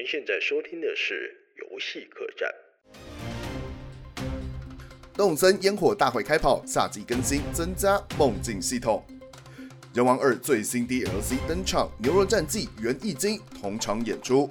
[0.00, 2.48] 您现在收听的是游戏客栈。
[5.12, 9.04] 动森烟火大会开跑，夏季更新增加梦境系统。
[9.92, 14.50] 人王二最新 DLC 登场，牛肉战记元义经同场演出。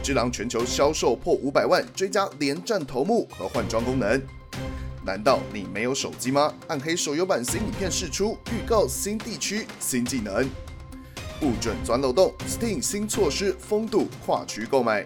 [0.00, 4.22] 只狼全球销售破五百万，追加连战头目和换装功能。
[5.04, 6.54] 难道你没有手机吗？
[6.68, 10.48] 暗黑手游版新影片释出，预告新地区新技能。
[11.42, 15.04] 不准钻漏洞！Steam 新措施风度跨区购买。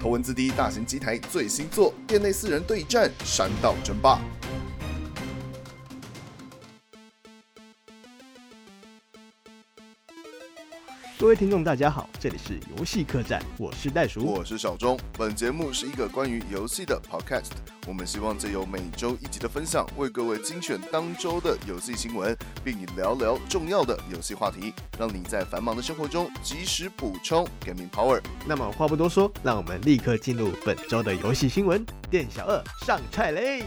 [0.00, 4.20] 头文字 D 大型机台最新作，店内四人对战山道争霸。
[11.28, 14.98] 各位听众，大家好，这里是游戏客栈，我是袋鼠，我是小钟。
[15.12, 17.50] 本节目是一个关于游戏的 podcast，
[17.86, 28.22] 我们希望借由每周一集的分享，为各位精选当周的游戏新闻，并聊聊重要的游戏话题，让你在繁忙的生活中及时补充 gaming power。
[28.46, 31.84] 那么话不多说，让我们立刻进入本周的游戏新闻。
[32.08, 33.62] 店小二上菜嘞！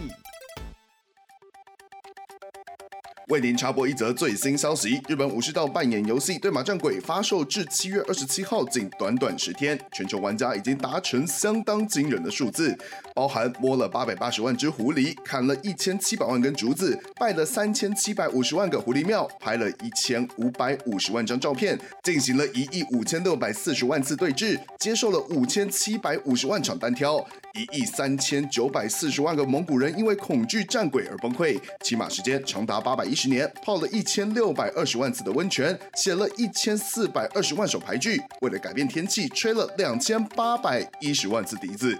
[3.27, 12.77] 为您插播一则最新消息：日本武士道扮演游戏《对马战鬼》发售至七月二十七号，仅短短十天，全球玩家已经达成相当惊人的数字，
[13.13, 27.25] 包含摸了八百八十万只狐狸，砍了一千七百万根竹子，拜了三千七百五十万个狐狸庙，拍了一千五百五十万张照片，进行了一亿五千六百四十万次对峙，接受了五千七百五十万场单挑。
[27.53, 41.97] 一亿三千九百四十万个蒙古人因为恐惧战鬼而崩溃，骑马时间长达八百一十年，泡了一千六百二十万次的温泉，写了一千四百二十万首牌句，为了改变天气吹了两千八百一十万次笛子。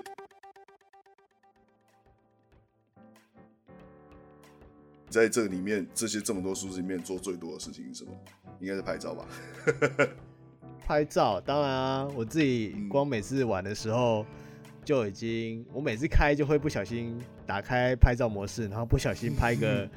[5.12, 8.12] 在这里面，这些这么多数字里面做最多的事情是什么？
[8.59, 9.28] 应该是拍照吧？
[10.88, 14.22] 拍照，当然啊，我自己光每次玩的时候。
[14.22, 14.26] 嗯
[14.84, 19.88] 就已经，我每次开就会不小心打开拍照模式，然后不小心拍个，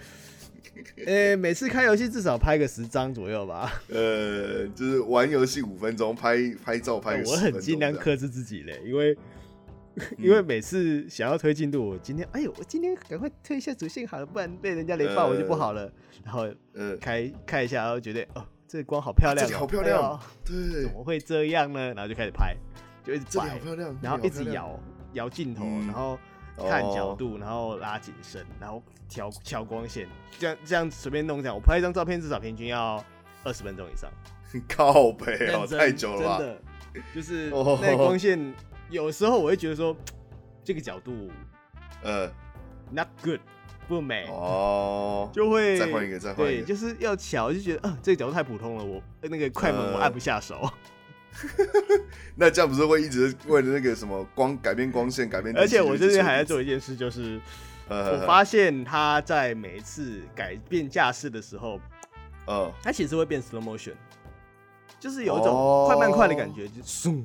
[1.06, 3.82] 呃、欸，每次开游戏至少拍个十张左右吧。
[3.88, 7.22] 呃，就是玩游戏五分钟，拍拍照拍。
[7.24, 9.18] 我很尽量克制自己嘞，因为、嗯、
[10.18, 15.82] 因为每次想要推进度，我今天哎呦，我今天赶快推一下主线好了，不然被人家雷爆我就不好了。
[15.82, 15.92] 呃、
[16.24, 21.94] 然后呃，开看一下，然后觉得哦，这个光好漂亮、喔，好漂亮，哎、对，怎么会这样呢？
[21.94, 22.56] 然后就开始拍。
[23.04, 23.60] 就一直摆，
[24.00, 24.80] 然后一直摇
[25.12, 26.18] 摇镜头，然后
[26.56, 31.54] 看角度，然后拉景深，然后调调光线，这样这样随便弄这样。
[31.54, 33.04] 我拍一张照片至少平均要
[33.42, 34.10] 二十分钟以上。
[34.66, 36.38] 靠北哦，太久了。
[36.38, 36.62] 真的，
[37.14, 38.54] 就是那光线，
[38.90, 39.96] 有时候我会觉得说
[40.62, 41.30] 这个角度，
[42.02, 42.30] 呃
[42.90, 43.40] ，not good，
[43.88, 46.62] 不美哦，就会再换一个，再换一个。
[46.62, 50.70] 对，就是要巧，就觉得啊，这个角度太普通了，我那个快门我按不下手。
[52.36, 55.56] 那这样不是会一直为了那个什么光改变光线改变？
[55.58, 57.40] 而且我最近还在做一件事，就是
[57.90, 61.80] 我发现他在每一次改变架势的时候，
[62.46, 63.94] 呃，他其实会变 slow motion，
[65.00, 67.24] 就是有一种快慢快的感觉，就嗖，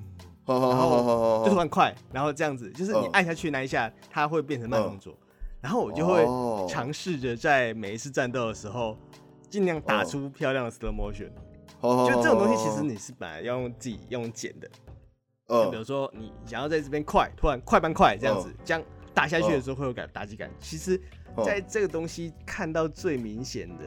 [0.50, 5.16] 然后就突然快，然后这样子，就是你按下去那一下，它会变成慢动作，
[5.62, 6.26] 然后我就会
[6.68, 8.98] 尝试着在每一次战斗的时候，
[9.50, 11.30] 尽量打出漂亮的 slow motion。
[11.82, 14.70] 就这种东西，其实你是本来要用自己用剪的，
[15.48, 18.84] 就，比如说你想要在这边快，突然快半快这样子，这样
[19.14, 20.52] 打下去的时候会有感打击感。
[20.60, 21.00] 其实，
[21.46, 23.84] 在这个东西看到最明显的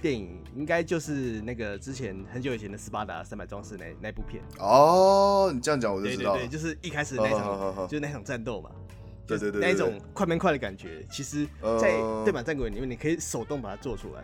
[0.00, 4.42] 电影，应该就是那个之前很久以前的斯巴达三百壮士那那部片。
[4.58, 6.38] 哦，你这样讲我就知道了。
[6.38, 8.70] 对对对，就是一开始那场，就是那场战斗嘛。
[9.26, 11.46] 对对对，那一种快慢快的感觉，其实，
[11.80, 11.92] 在
[12.24, 14.22] 对马战鬼里面，你可以手动把它做出来。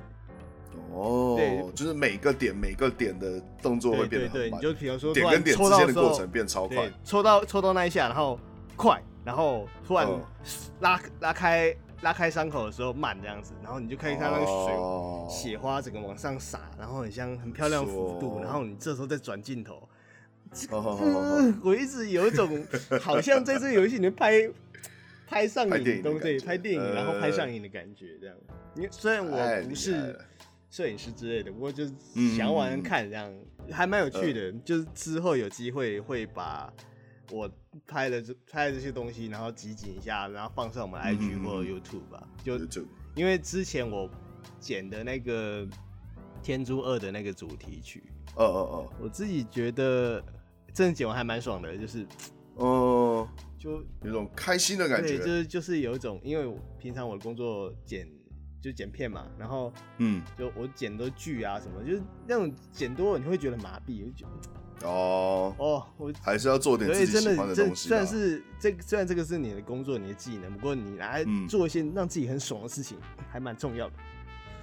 [0.93, 4.51] 哦，对，就是每个点每个点的动作会变得很慢。
[4.51, 8.37] 对，对，对，你就比如说点跟点之间的过程变超快，抽到抽到那一下，然后
[8.75, 10.09] 快，然后突然
[10.81, 19.89] 拉拉开拉开伤口的时候慢这样子，然后你就可以看到那个水、哦、血花整个往上洒，然后很像很漂亮的幅度，然后你这时候再转镜头，
[21.65, 22.65] 我一直有一种
[23.01, 24.49] 好像在这个游戏里面拍
[25.27, 28.37] 拍上瘾的东西，拍电影然后拍上瘾的感觉这样。
[28.75, 30.19] 因为虽然我不是。
[30.69, 31.93] 摄影师之类的，不过就是
[32.37, 34.41] 想要玩玩看，这样、嗯、还蛮有趣的。
[34.47, 36.71] 呃、就是之后有机会会把
[37.31, 37.51] 我
[37.87, 42.23] 拍的这拍的这些东西，然后集锦一下，然后放上我们 IG 或者 YouTube 吧。
[42.45, 44.11] 嗯、就、嗯、因为之前我
[44.61, 45.65] 剪的那个
[46.43, 48.03] 《天珠二》的那个主题曲，
[48.37, 50.23] 哦哦哦，我自己觉得
[50.73, 52.07] 真的剪完还蛮爽的，就是
[52.55, 53.29] 哦，
[53.59, 55.17] 就有种开心的感觉。
[55.17, 58.09] 对，就是就是有一种，因为我平常我的工作剪。
[58.59, 64.27] 就剪片嘛，然后嗯，就我剪的剧啊什么，就是那种剪多了你会觉得麻痹，就
[64.83, 67.89] 哦哦，我还是要做点自己喜欢的东西。
[67.89, 73.95] 虽然是这虽然这个是你的工作、你的技能，不过你来做一些让自己很爽的事情，嗯、还蛮重要的。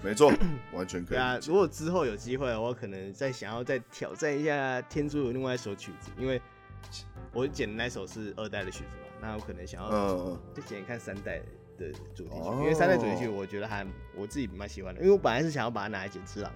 [0.03, 0.31] 没错，
[0.71, 1.17] 完全可以。
[1.17, 6.39] 对啊，如果之后有机会，我可能再想要再挑战一下天珠有另外一首曲子，因为
[7.31, 11.39] 我剪的那首是二代的曲子嘛，那我可能想要再剪一看三代
[11.77, 13.83] 的主题曲，嗯、因为三代主题曲我觉得还
[14.15, 16.51] 我自己蛮喜欢的，因为我本来是想要把它拿来剪之狼。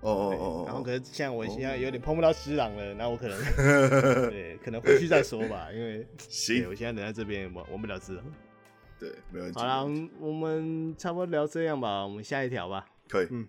[0.00, 3.38] 哦哦哦，然后可是像我现在有点碰不到师朗了，那我可能
[4.30, 8.24] 对，可能回去再说吧，因为行，我现在人在这边玩玩不了只狼。
[8.98, 9.58] 对，没问题。
[9.58, 9.84] 好了，
[10.18, 12.86] 我们差不多聊这样吧，我们下一条吧。
[13.08, 13.28] 可以。
[13.30, 13.46] 嗯。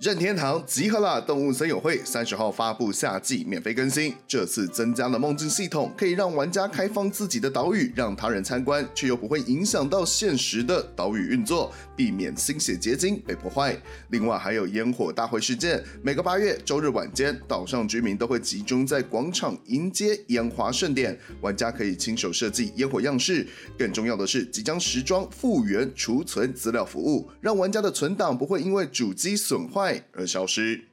[0.00, 1.20] 任天堂集合啦！
[1.20, 13.80] 动物森友会三十号发布夏季免费更新，这次增加了梦境系统，可以让玩家开放自己的岛屿，让他人参观，却又不会影响到现实的岛屿运作，避免心血结晶被破坏。
[14.10, 23.46] 另外还有烟火大会事件，每个八月周日晚间，岛上居民都会集中在广场迎接烟花盛典，玩家可以亲手设计烟火样式。
[23.78, 29.83] 更重要的是，即将时装复原储存资料服务，让玩家的存档不会因为主机损坏。
[30.12, 30.84] 而消失。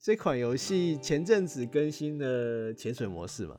[0.00, 3.56] 这款游戏前阵子更新了潜水模式嘛，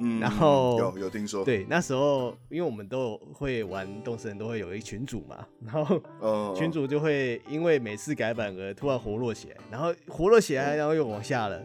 [0.00, 11.64] 嗯，然后有有听说，对，那时候因为我们都会玩动森，都会有一群主嘛， 然后群主就会因为每次改版而突然活络起来，然后活络起来，然后又往下了，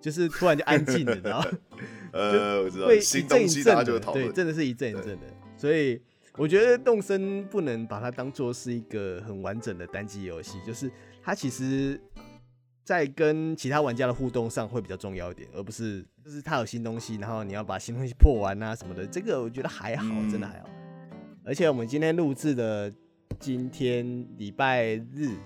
[0.00, 1.48] 就是突然就安静了，然后
[2.12, 5.26] 呃，我知道，会一阵一阵的，对，真的是一阵一阵的，
[5.56, 6.02] 所以。
[6.36, 10.90] 我觉得动森不能把它当做是一个很完整的单机游戏，就是
[11.22, 12.00] 它其实，
[12.82, 20.68] 在跟其他玩家的互动上会比较重要一点，而不是就是它有新东西，然后你要把新东西破完啊什么的，这个我觉得还好，真的还好。
[21.44, 22.92] 而且我们今天录制的
[23.38, 25.36] 今天礼拜日，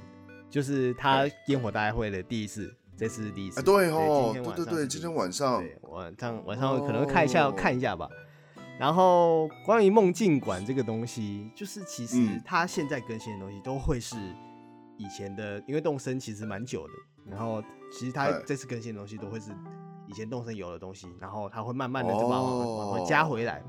[0.49, 3.62] 就是它烟火大会的第一次，这次是第一次。
[3.62, 8.08] 对哦，对对对，今天晚上，晚上晚上可能会看一下看一下吧。
[8.79, 14.17] 然后关于梦境馆这个东西，就是其实它现在更新的东西都会是
[14.97, 16.93] 以前的，因为动森其实蛮久的。
[17.27, 17.61] 然后
[17.93, 19.51] 其实它这次更新的东西都会是
[20.07, 23.63] 以前动森有的东西，然后它会慢慢的就把往回加回来。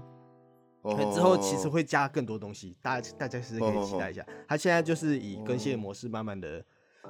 [1.14, 4.24] 之后其实会加更多东西，大家大家是可以期待一下。
[4.48, 6.64] 它现在就是以更新的模式慢慢的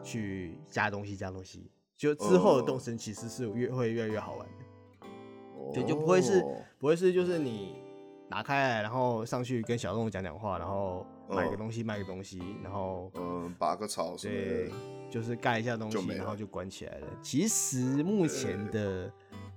[0.04, 5.74] 去加东西加东西，就之后的动森其实是越会越来越好玩的。
[5.74, 6.44] 对，就不会是
[6.80, 7.89] 不会是就是你。
[8.30, 14.70] 打开来，然后上去跟小动物讲讲话，然后买个东西，卖个东西，然后嗯，拔个草，对，
[15.10, 17.08] 就是盖一下东西，然后就关起来了。
[17.24, 19.12] 其实目前的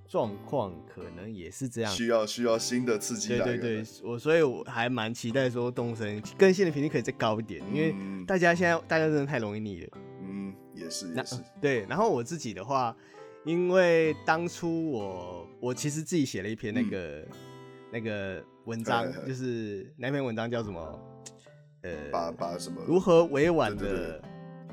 [0.07, 3.29] 状况可能也是这样，需要需要新的刺激。
[3.29, 7.93] 对对对，我所以我还蛮期待说动森更新的频率可以再高一点，因为
[8.25, 9.97] 大家现在大家真的太容易腻了。
[10.23, 11.35] 嗯，也是也是。
[11.61, 12.95] 对，然后我自己的话，
[13.45, 17.27] 因为当初我我其实自己写了一篇那个
[17.91, 18.43] 那个。
[18.65, 20.99] 文章就是那篇文章叫什么？
[21.81, 22.81] 呃，把把什么？
[22.87, 24.21] 如何委婉的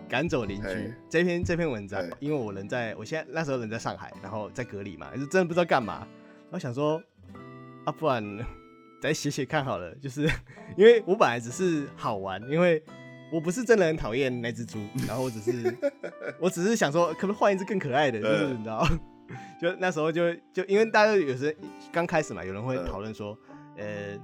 [0.08, 0.94] 赶走邻居？
[1.08, 6.06] 这篇这篇文章，因为我人在，我现在那时候人在上海，然后在隔离嘛，就真的不知道干嘛。
[6.50, 7.02] 我想说，
[7.84, 8.22] 啊，不然
[9.02, 9.92] 再写写看好了。
[9.96, 10.22] 就是
[10.78, 12.81] 因为我本来只是好玩，因为
[13.32, 14.78] 我不是真的很讨厌那只猪，
[15.08, 15.76] 然后我只是
[16.38, 18.20] 我只是想说，可不可以换一只更可爱的？
[18.20, 18.87] 就是你知道，
[19.60, 21.56] 就那时候就就因为大家有时
[21.92, 23.37] 刚开始嘛，有人会讨论说。
[23.80, 24.18] 呃，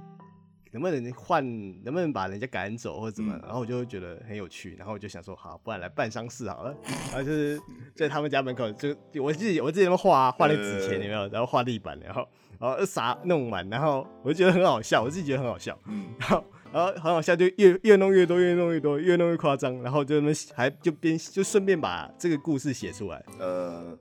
[0.71, 1.43] 能不能换？
[1.83, 3.33] 能不能把人家赶走或者怎么？
[3.35, 6.75] 嗯、然后我就会觉得很有趣，然后我就想说，好，不然来办丧事好了。
[7.11, 7.59] 然后就是
[7.95, 11.27] 在他们家门口，就我自己我自己那画画那纸钱有没有？
[11.29, 12.27] 然后画地板，然后
[12.59, 15.77] 然后啥弄完，然后我就觉得很好笑，我自己觉得很好笑。
[15.87, 19.81] 嗯，然后然后很好笑，就越越弄越多，越弄越多，越弄越夸张。
[19.81, 23.23] 然后就那么还就边就顺便把这个故事写出来。
[23.39, 23.97] 呃。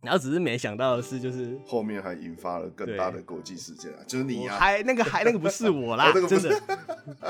[0.00, 3.98] 然后只是没想到的是，就是 后面还引发了更大的国际事件啊！
[4.06, 6.62] 就是你啊，还那个还那个不是我啦，真的，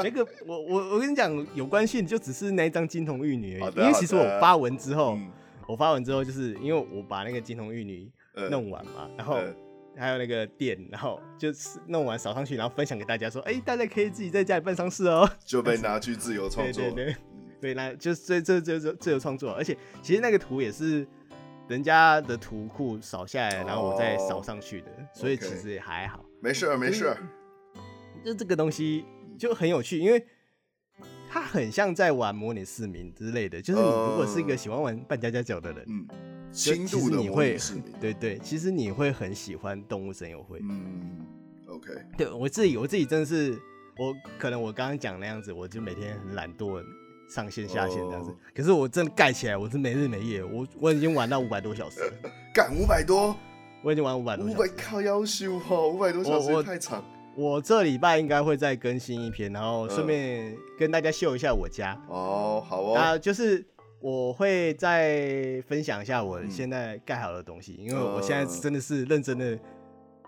[0.03, 3.75] 那个我我我跟你讲有关系，就只是那一张金童玉女而已。
[3.75, 5.19] 因为其实我发文之后，
[5.67, 8.11] 我发文之后，就是因为我把那个金童玉女
[8.51, 9.39] 弄完嘛，然后
[9.97, 17.17] 还有那个店，然后就是弄完扫上去，然后分享给大家说，哎，大家可以自己在家里办丧事哦，就被拿去自由创作，对对对，
[17.61, 21.09] 对，那就是这这这自由创作，而且其实那个图也是。
[21.69, 26.25] 人家的图库扫下来，然后我再扫上去的，所以其实也还好。
[26.41, 27.15] 没事没事。
[28.25, 29.05] 就这个东西
[29.39, 30.27] 就很有趣，因为
[31.29, 33.61] 它很像在玩模拟市民之类的。
[33.61, 36.09] 就是你如果是一个喜欢玩扮家家酒的人，嗯，
[36.51, 37.57] 其实你会，
[38.01, 40.59] 对对，其实你会很喜欢动物神友会。
[40.63, 41.27] 嗯
[41.67, 41.93] ，OK。
[42.17, 43.53] 对我自己，我自己真的是，
[43.99, 46.83] 我可能我刚刚讲那样子，我就每天很懒惰。
[47.29, 48.35] 上线下线这样子。
[48.55, 52.13] 可是我真的盖起来，我是没日没夜，我我已经玩到五百多小时了，
[52.55, 53.37] 干五百多，
[53.83, 57.05] 我已经玩五百多小时，五百靠夭寿哦，五百多小时太长。
[57.37, 61.97] 我这礼拜应该会再更新一篇，然后顺便跟大家秀一下我家。
[62.09, 62.95] 哦，好哦。
[62.97, 63.65] 啊，就是
[64.01, 69.59] 我会再分享一下我现在盖好的东西，因为我现在真的是认真的。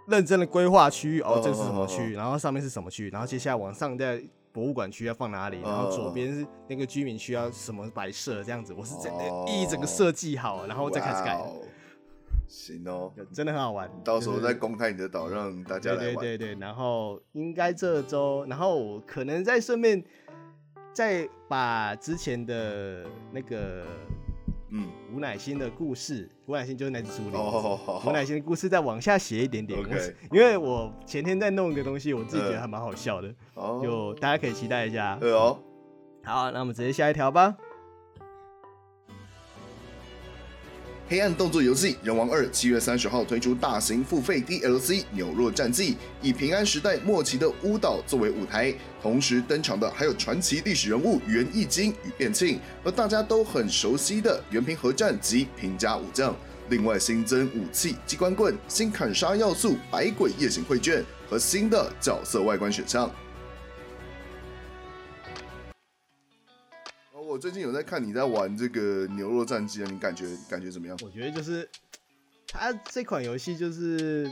[0.09, 2.15] 认真的规划区域哦，这是什么区域？
[2.15, 3.11] 然后上面是什么区域？
[3.11, 4.21] 然后接下来往上在
[4.53, 5.61] 博物馆区要放哪里？
[5.63, 8.43] 然后左边是那个居民区要什么摆设？
[8.43, 11.41] 这样子，我是真的一整个设计好，然后再开始改。
[12.49, 13.91] 行哦，真的很好玩。
[14.05, 16.17] 到时候再公开你的岛，让大家来玩。
[16.17, 20.05] 对对对，然后应该这周，然后我可能再顺便
[20.93, 23.85] 再把之前的那个。
[24.71, 27.33] 嗯，吴乃馨的故事，吴乃馨就是那只竹林。
[27.33, 29.79] 哦，吴乃馨的故事再往下写一点点。
[30.31, 35.17] 因为我前天在弄一个东西，我自己觉得还蛮好笑的，呃、就大家可以期待一下。
[35.21, 35.59] 对哦。
[36.23, 37.57] 好，那我们直接下一条吧。
[41.11, 56.33] 黑暗动作游戏《仁王二》七月三十号推出大型付费 DLC《纽若战记》，以平安时代末期的巫岛作为舞台，同时登场的还有传奇历史人物源义经与变庆，和大家都很熟悉的源平合战及平家武将。
[56.69, 63.11] 另外新增武器机关棍、新砍杀要素、百鬼夜行绘卷和新的角色外观选项。
[67.31, 70.99] 我最近有在看你在玩这个《牛肉战记》啊，你感觉感觉怎么样？
[71.01, 71.69] 我觉得就是
[72.49, 74.29] 它这款游戏就是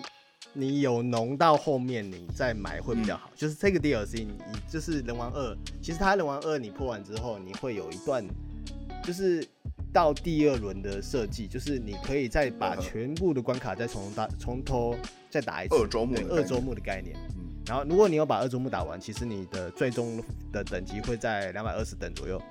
[0.52, 3.30] 你有农到后面你再买会比较好。
[3.32, 4.36] 嗯、就是这个 DLC，你
[4.68, 8.26] 就是人王二，其实它人王二你破完之后，你会有一段
[9.04, 9.46] 就是
[9.92, 14.96] 到第二轮的设计，就是你可以再把全部的关卡再从打从头
[15.30, 15.76] 再打一次。
[15.76, 17.16] 二周目，二周目的概念。
[17.36, 17.46] 嗯。
[17.64, 22.42] 然后如果你有把二周目打完，其实你的最终的等级会在两百二十等左右。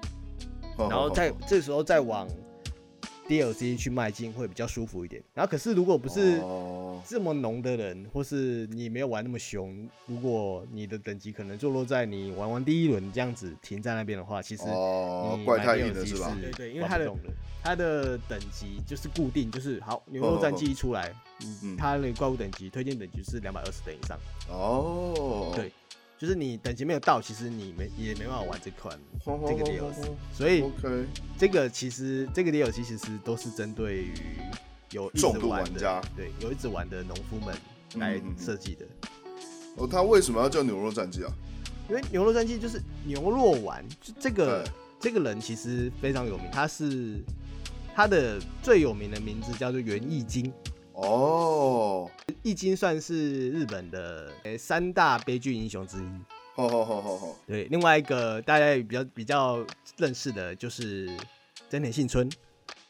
[0.78, 2.28] 然后在这时候再往
[3.28, 5.22] DLC 去迈进会比较舒服一点。
[5.34, 6.42] 然后可是如果不是
[7.06, 17.12] 这么浓的人，或是你没有玩那么凶，如果你的等级可能坐落在你玩完第一轮这样子停在那边的话，其实你买 DLC 是对对，因为它的
[17.64, 18.18] 它的。
[18.30, 21.14] 等级就是固定，就是好牛肉战绩一出来，
[21.64, 24.18] 嗯，它的怪物等级推荐等级是两百二十等以上。
[24.50, 25.72] 哦，对。
[26.18, 30.64] 就是你等级没有到，其实你没也没办法玩这款 这个 DLC，所以
[31.38, 34.14] 这个其实这个 DLC 其实都是针对于
[34.92, 37.56] 有重度玩家，对，有一直玩的农夫们
[37.98, 38.86] 来设计的。
[39.76, 41.32] 哦，他为什么要叫牛肉战记啊？
[41.88, 44.68] 因为牛肉战记就是牛肉丸，就这个
[45.00, 47.24] 这个人其实非常有名，他是
[47.94, 50.52] 他的最有名的名字叫做袁义经。
[50.98, 52.10] 哦，
[52.42, 56.08] 易经算是日本的诶三大悲剧英雄之一。
[56.56, 57.36] 哦哦哦哦哦。
[57.46, 59.64] 对，另外一个大家也比较比较
[59.98, 61.08] 认识的就是
[61.70, 62.28] 真田幸村。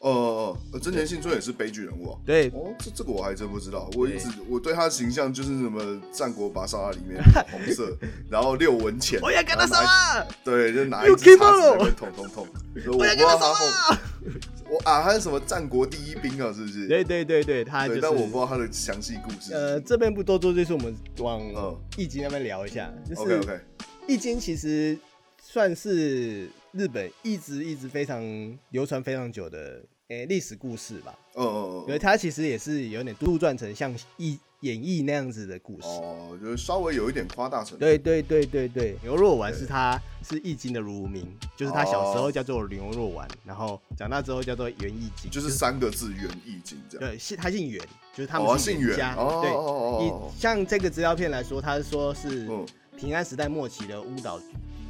[0.00, 2.18] 哦哦哦，真田信村也是悲剧人物啊。
[2.24, 3.90] 对，哦，这这个我还真不知道。
[3.94, 7.96] 我一直我对他的形象就是什么战国巴萨拉里面 红色，
[8.30, 9.18] 然后六文钱。
[9.20, 10.26] 我要跟他杀啊！
[10.44, 12.46] 对，就拿一支叉子在那边捅捅捅。
[12.96, 14.00] 我要跟他杀啊！
[14.70, 16.52] 我啊，他是什么战国第一兵啊？
[16.54, 16.86] 是不是？
[16.86, 18.00] 对对对对，他就是。
[18.00, 19.52] 但我不知道他的详细故事。
[19.52, 21.42] 呃，这边不多做，就是我们往
[21.96, 22.88] 易经那边聊一下。
[23.04, 23.60] 就是 OK OK。
[24.06, 24.96] 易经其实
[25.42, 26.48] 算是。
[26.72, 28.22] 日本一直一直非常
[28.70, 37.78] 流传非常久的诶历史故事吧，哦哦哦，因为它其实也是有点杜撰成像义演义那样子的故事，哦，就是稍微有一点夸大成分。
[37.78, 47.08] 对对对对对，牛肉丸是他是易经的乳名，就是他小时候叫做牛肉丸，然后长大之后叫做袁易经，就是三个字袁易经这样。
[47.08, 47.80] 对，姓他姓袁，
[48.14, 49.14] 就是他们姓源家。
[49.14, 52.48] 对，以像这个资料片来说，他是说是
[52.96, 54.40] 平安时代末期的乌岛。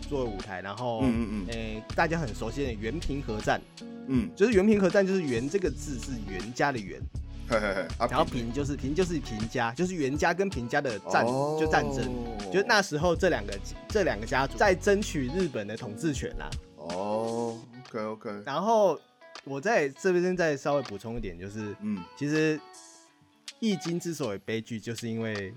[0.09, 3.61] 作为舞台，然后，嗯嗯嗯，诶、欸，大家很熟悉的原平和战，
[4.07, 6.99] 嗯，就是原平和战，就是源这个字是源家的源，
[7.49, 12.11] 嘿嘿嘿，然后平就是平就是平家，就是源家跟平家的战、哦、就战争，
[12.51, 16.49] 就是那时候这两个这两个家族在争取日本的统治权啦。
[16.77, 18.31] 哦，OK OK。
[18.47, 18.99] 然后
[19.45, 22.59] 我在这边再稍微补充一点，就是，嗯，其实
[23.61, 25.53] 易经之所以悲剧，就是因为。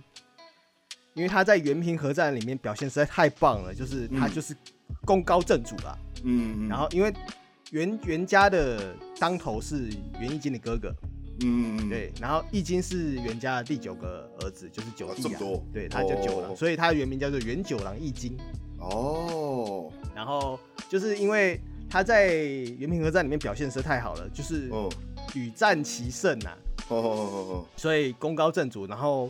[1.13, 4.55] 因为他在原平合战里面表现实在太棒了，就是他就是
[5.05, 5.97] 功高震主啦。
[6.23, 7.13] 嗯，然后因为
[7.71, 9.89] 袁袁家的当头是
[10.19, 10.93] 袁义经的哥哥。
[11.43, 15.39] 嗯嗯对，然后义经是袁家的第九个儿子，就是九弟啊。
[15.73, 18.37] 对，他叫九郎，所以他的原名叫做袁九郎义经。
[18.79, 19.91] 哦。
[20.15, 24.69] 然后就是因为他在原平和战里面表现实在太好了，就是
[25.33, 26.51] 屡战其胜呐。
[26.87, 27.65] 哦哦哦哦。
[27.75, 29.29] 所以功高震主，然后。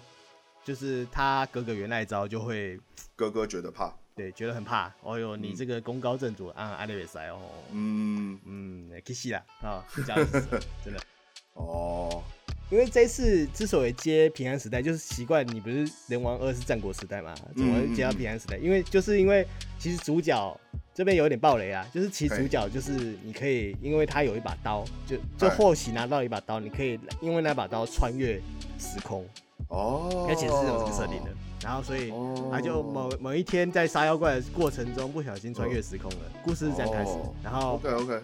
[0.63, 2.79] 就是他哥哥原来招就会，
[3.15, 4.93] 哥哥觉得怕，对，觉得很怕。
[5.01, 7.39] 哦呦，你这个功高震主啊，阿里维塞哦，
[7.71, 8.39] 嗯。
[8.45, 10.99] 嗯，可惜了啊，这样子真的。
[11.55, 12.23] 哦。
[12.69, 18.55] 因为这次之所以接平安时代，就是习惯你不是人王二是战国时代嘛，怎么会接到平安时代？
[18.55, 19.45] 因为就是因为
[19.77, 20.57] 其实主角
[20.93, 28.41] 这边有点暴雷啊，就是其实主角就是你可以，因为他有一把刀，就就或许拿到一把刀，你可以因为那把刀穿越
[28.79, 29.27] 时空
[29.71, 31.31] 哦，而且是有这个设定的。
[31.63, 32.13] 然后所以
[32.51, 37.11] 他就某某一天在杀妖怪的过程中不小心穿越时空了，故事是这样开始。
[37.43, 38.21] 然后 OK OK，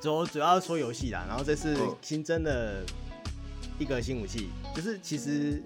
[0.00, 2.84] 主主要说游戏啦，然后这次新增的。
[3.80, 5.62] 一个新武器，就是其实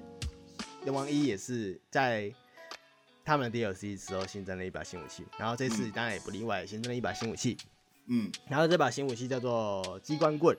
[0.84, 2.30] 仁王一也是在
[3.24, 7.56] 他们的 DLC 时候新增了一把新武器，然后这次当然也不例外，新增了一把新武器。
[8.08, 10.54] 嗯，然后这把新武器叫做机关棍，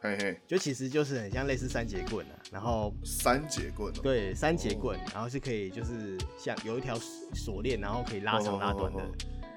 [0.00, 6.96] 嘿嘿，就其实就是很像类似三节棍啊，然后三节棍，对，三节棍，然后是可以就是像有一条
[7.34, 9.02] 锁链，然后可以拉长拉短的，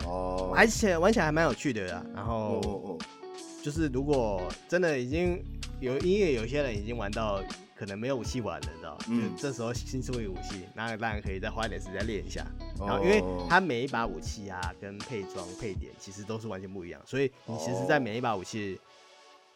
[0.06, 2.06] 哦，而且玩起来还蛮有趣的啦。
[2.16, 2.98] 然后
[3.64, 5.44] 就是如果真的已经。
[5.82, 7.42] 有因为有些人已经玩到
[7.74, 8.96] 可能没有武器玩了，你知道？
[9.10, 12.46] 嗯，就这时候新出一个武器，那当然可以再花一点时间练一下。
[12.78, 13.20] 然后，因为
[13.50, 18.80] 它每一把武器啊，跟配装配点其实都是完全不一样，所以你其实，在每一把武器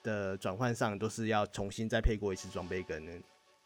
[0.06, 3.04] 的转换上，都是要重新再配过一次装备跟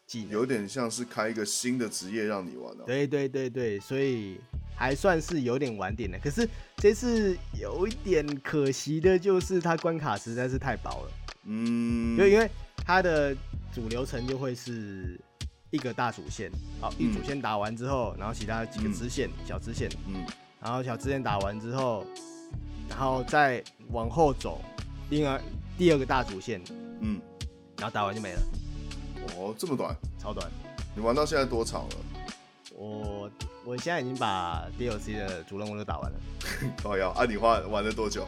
[0.08, 0.32] 技能。
[0.32, 2.84] 有点像是开一个新的职业让你玩的。
[2.86, 4.40] 对对对对，所以
[4.76, 6.18] 还算是有点晚点的。
[6.18, 11.12] 可是这次有一点可惜的就是，它关卡实在是太薄了。
[11.44, 12.50] 嗯，就因为
[12.86, 13.36] 它的
[13.74, 15.20] 主流程就会是
[15.70, 16.50] 一个大主线，
[16.82, 20.26] 好，一主线打完之后，然后其他几个支线、小支线，嗯，
[20.62, 22.06] 然后小支线打完之后，
[22.90, 24.62] 然后再往后走，
[25.12, 25.40] 另外
[25.80, 26.62] 第二个大主线，
[27.00, 27.22] 嗯，
[27.78, 28.42] 然后打完就没了。
[29.38, 30.46] 哦，这么短，超短。
[30.94, 31.96] 你玩到现在多长了？
[32.76, 33.32] 我
[33.64, 36.20] 我现在已经把 DLC 的主任务都打完了。
[36.84, 38.28] 哦要啊，你花玩了多久？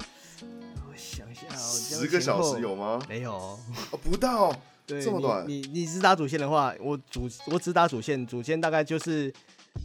[0.95, 3.01] 想一下，十个小时有吗？
[3.09, 3.59] 没有，哦，
[4.01, 4.55] 不到，
[4.87, 5.45] 对，这么短。
[5.45, 9.33] 你你只打主线的话，我主我只打主线，主线大概就是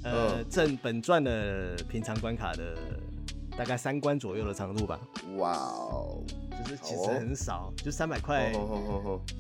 [0.04, 2.76] 呃正本传的平常关卡的
[3.56, 5.00] 大概三关左右的长度吧。
[5.36, 6.23] 哇哦，
[6.62, 8.52] 就是其实很少，就三百块，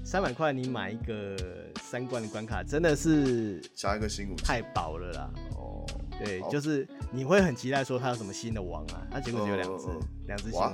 [0.04, 1.36] 三百块你买一个
[1.82, 5.30] 三关的关卡，真的是加一个新武器太薄了啦。
[5.56, 5.84] 哦，
[6.18, 9.86] 对，就是你会很期待说它有什么新的王啊，它结果只有两只，
[10.26, 10.72] 两只新王。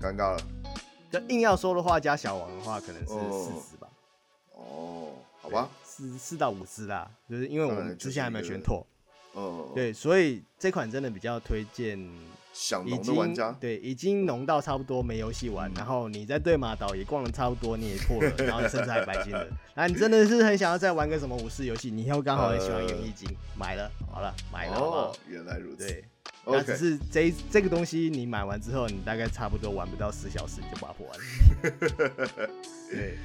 [0.00, 0.38] 尴尬了，
[1.10, 3.88] 就硬要说的话，加小王的话，可能是四只吧。
[4.54, 5.08] 哦，
[5.40, 8.86] 好吧，四四到五只啦，就是因为我们之前还没有全拓。
[9.32, 11.98] 哦，对，所以这款真的比较推荐
[12.58, 13.52] 想农的玩家。
[13.60, 19.46] 对，已经浓到差不多没游戏玩，然后你在对马岛也逛了差不多，你也破了， 然后甚至还白金了。
[19.74, 21.90] 那你真的是很想要再玩个什么武士游戏？
[21.90, 24.78] 你又刚好很喜欢元翼金，买了，好了，买了。
[24.78, 25.86] 哦，原来如此。
[25.86, 26.04] 对。
[26.48, 32.50] 那只是这这个东西，你买完之后，你大概差不多玩不到十小时，你就把它破完了。
[32.88, 33.18] 对，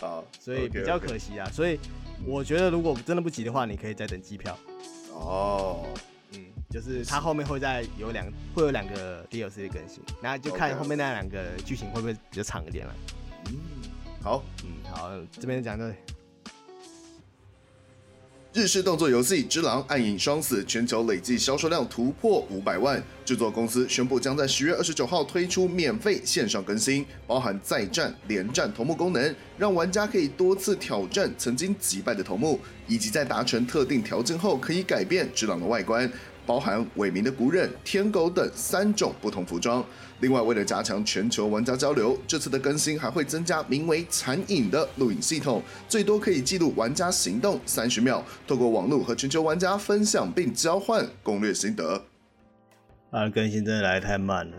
[0.00, 1.48] 好，所以比较可惜啊。
[1.52, 1.78] 所以
[2.26, 4.58] 我觉得，如果真的不急的话，你可以再等机票。
[5.12, 6.00] 哦，嗯，
[6.68, 12.94] 就是它后面会再有两会有两个 DLC 的更新，那就看后面那两个剧情会不会比较长一点了。
[13.46, 13.54] 嗯，
[14.22, 15.86] 好，嗯，好，这边讲到。
[18.52, 36.10] 日式动作游戏《之狼：暗影双死》全球累计销售量突破五百万，制作公司宣布将在十月二十九号推出免费线上更新，包含再战、连战头目功能，让玩家可以多次挑战曾经击败的头目，以及在达成特定条件后可以改变之狼的外观。
[36.46, 39.84] 包含伟明的古忍、天狗等三种不同服装。
[40.20, 52.02] 另外，为了加强全球玩家交流，这次的更新还会增加名为“残影”的录影系统，最多可以记录玩家行动三十秒，透过网络和全球玩家分享并交换攻略心得。
[53.10, 54.56] 啊，更新真的来太慢了。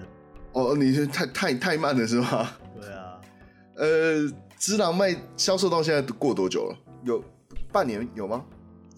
[0.51, 2.51] 哦，你是太太太慢了是吗？
[2.79, 3.19] 对啊。
[3.77, 6.77] 呃，只狼卖销售到现在过多久了？
[7.03, 7.23] 有
[7.71, 8.43] 半年有吗？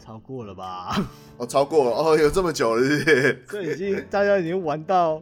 [0.09, 1.07] 超过了吧？
[1.37, 3.45] 哦，超过了哦，有这么久了是是？
[3.47, 5.21] 这已经大家已经玩到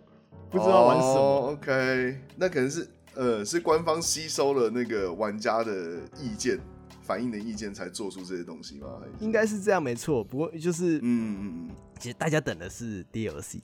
[0.50, 1.14] 不知道玩什么。
[1.14, 6.58] Oh, OK，那可能是呃，是官方吸收了那个玩家的意见、
[7.02, 8.88] 反映的意见才做出这些东西吗？
[9.20, 10.24] 应该是这样，没错。
[10.24, 11.70] 不过就是，嗯嗯嗯，
[12.00, 13.60] 其实大家等的是 DLC，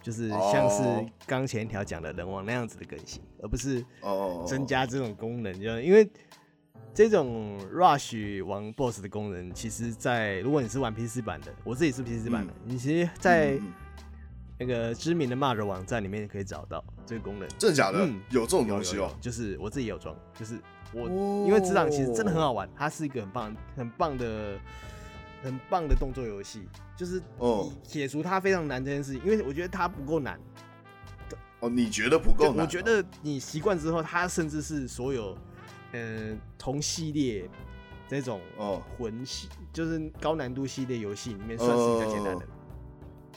[0.00, 0.82] 就是像是
[1.26, 6.10] 刚前一条讲的人王那样子的更新，而不是哦增加这种功能，就因为。
[6.94, 13.58] 这种 rush 玩 boss 的功能，其实，在如果你是玩 PC 版的，我自己是 PC 版的，嗯、你其实，在
[14.56, 17.48] 那个知名的骂人网站里面可以找到这个功能。
[17.58, 17.98] 真的假的？
[18.00, 19.12] 嗯、有这种东西哦？
[19.20, 20.56] 就是我自己有装，就是
[20.92, 24.56] 我、哦、因为只狼其实真的很好玩，它是一个很棒、很棒的
[25.42, 30.38] 很棒的动作游戏，就是哦，解除它非常难这件事情，因为我觉得它不够难。
[31.58, 32.64] 哦，你觉得不够难？
[32.64, 35.36] 我觉得你习惯之后，它甚至是所有
[35.94, 37.48] 嗯、呃、同系列
[38.08, 42.46] 这种哦魂系，就是高难度系列游戏里面算是比较简单的。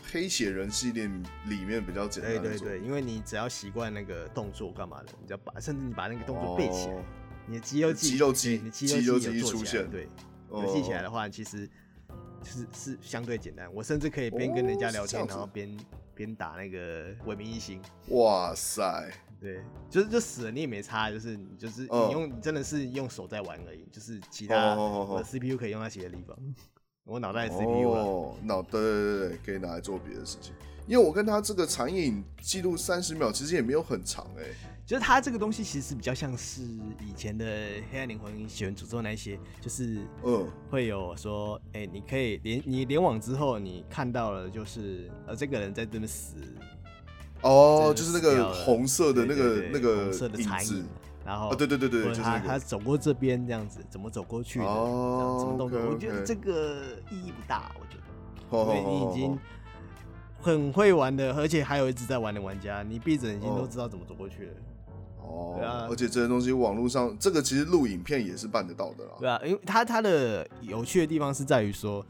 [0.10, 1.06] 黑血人系列
[1.48, 2.32] 里面比较简单。
[2.41, 7.04] 对对对，因为你只要习惯那个动作干嘛的，你只要把甚至你把那个动作背起来，哦、
[7.46, 10.08] 你的肌肉记肌肉肌，你肌肉记一出现，对，
[10.50, 11.70] 有记起来的话，其实
[12.43, 13.74] 是是相对简单。
[13.74, 15.78] 我甚至可以边跟人家聊天，哦、然后边
[16.15, 17.82] 边打那个文明一星。
[18.10, 26.38] 哇塞，对，就是就死了你也没差，就是你就是你用、哦、你真的是用手在玩而已，就是其他我的 CPU 可以用在其他地方。
[27.06, 30.54] 我脑袋 CPU 哦，脑对对对对，可以拿来做别的事情。
[30.88, 34.56] 因为我跟他这个长影记录三十秒，其实也没有很长哎、欸。
[34.86, 36.62] 就是他这个东西其实比较像是
[37.06, 37.45] 以前的
[37.91, 46.38] 黑暗灵魂、血源诅咒那一些，就是嗯，会有说，哎、欸，你可以连你联网之后，你看到了就是呃这个人在这边死。
[47.41, 50.86] 哦，就是那个红色的那个那个红色的残影。
[51.26, 54.65] 然后，对对对对对，他他走过这边这样子，怎么走过去的？
[54.65, 55.78] 哦，什么动作？
[55.91, 57.97] 我觉得这个意义不大，我觉
[58.50, 59.38] 得，因为你已经
[60.39, 64.54] 很会玩的，而且还有一直在玩的玩家，你闭着眼睛都知道怎么走过去了。
[65.21, 69.12] 哦，对啊，而且这些东西网络上这个其实录影片也是办得到的啦。
[69.19, 72.06] 对啊，因为它它的有趣的地方是在于说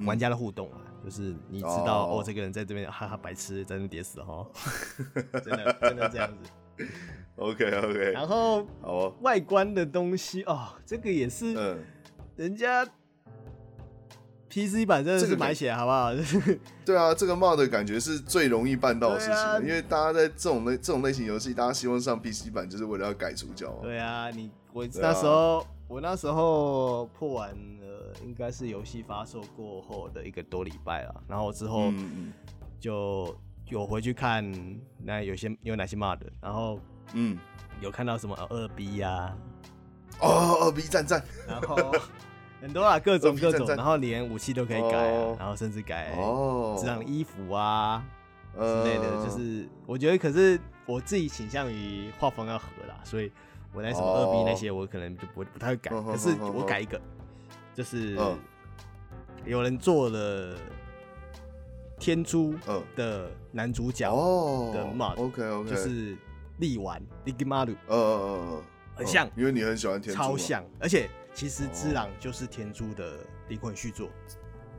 [0.00, 4.46] 玩家的互动啊，就是你知道哦，这个人在这边哈哈白痴，在那跌死哈，
[5.44, 6.86] 真的真的这样子。
[7.36, 11.54] OK OK，然后好哦，外观的东西哦，这个也是，
[12.36, 12.86] 人家
[14.48, 16.12] PC 版真的是买起来好不好？
[16.84, 23.70] 对啊，这个 mod 感觉是最容易办到的事情，因为大家在这种类这种类型游戏，大家希望上 PC 版，就是为了要改主角。
[23.82, 27.79] 对啊，你我那时候我那时候破完了，
[28.24, 31.92] 应该是游戏发售过后的一个多礼拜了，然后之后
[32.78, 33.36] 就。
[33.66, 34.44] 有回去看，
[34.98, 36.80] 那有些有哪些 mod，然后
[37.12, 37.38] 嗯，
[37.80, 39.32] 有看到什么二 B 呀，
[40.18, 41.76] 哦，二 B 战战， 然后
[42.60, 48.04] 很多啊，各种各种，然后连武器都可以改啊，然后甚至改哦，这样衣服啊
[48.58, 53.30] 之类的，就是我觉得，可是我自己倾向于画风要合啦，所以
[53.72, 57.00] 我那什么二 B 那些我可能就不不太会改，可是我改一个，
[57.74, 58.16] 就是
[59.44, 60.56] 有人做了。
[62.02, 62.54] 天珠
[62.96, 64.10] 的男主角
[64.72, 66.16] 的 mod，OK OK，就是
[66.56, 68.62] 力丸力吉马鲁，嗯嗯嗯，
[68.94, 74.08] 很像，因为你很喜欢天珠，超像，而且其实之狼就是天珠的灵魂续作，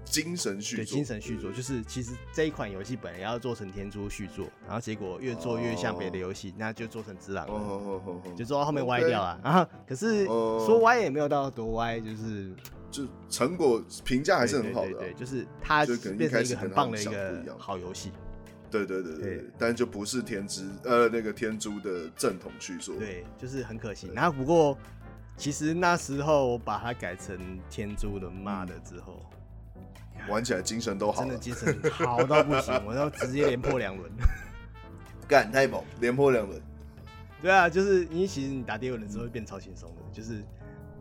[0.03, 12.53] 精神续作，对，精神续作，就是其实这一款游戏本来要做成天珠续作，然后结果越做越像别的游戏，那就做成只狼了，就做到后面歪掉了，然后可是说歪也没有到多歪，就是。
[12.91, 18.11] 就成果评价还是很好的，啊，对，就是它就变成一个很棒的一个好游戏。
[18.69, 22.97] 对对对对，对但就不是天之呃那个天珠的正统续作。
[22.97, 24.07] 对，就是很可惜。
[24.07, 24.15] 对。
[24.15, 24.77] 然后不过，
[25.37, 27.37] 其实那时候我把它改成
[27.69, 29.25] 天珠的 mod 之后，
[30.29, 34.09] 玩起来精神都好，真的精神好到不行，我要直接连破两轮，
[35.27, 36.61] 干太猛，连破两轮。
[37.41, 40.43] 对啊，就是因为其实你打第二轮之后会变超轻松的，就是。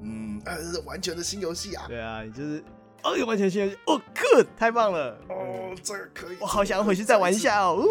[0.03, 1.85] 嗯，啊，这是完全的新游戏啊！
[1.87, 2.65] 对啊，你就是，
[3.03, 5.15] 哦，有完全新游戏，哦，good，太棒了！
[5.29, 7.85] 哦，这个可以，我好想回去再玩一下哦。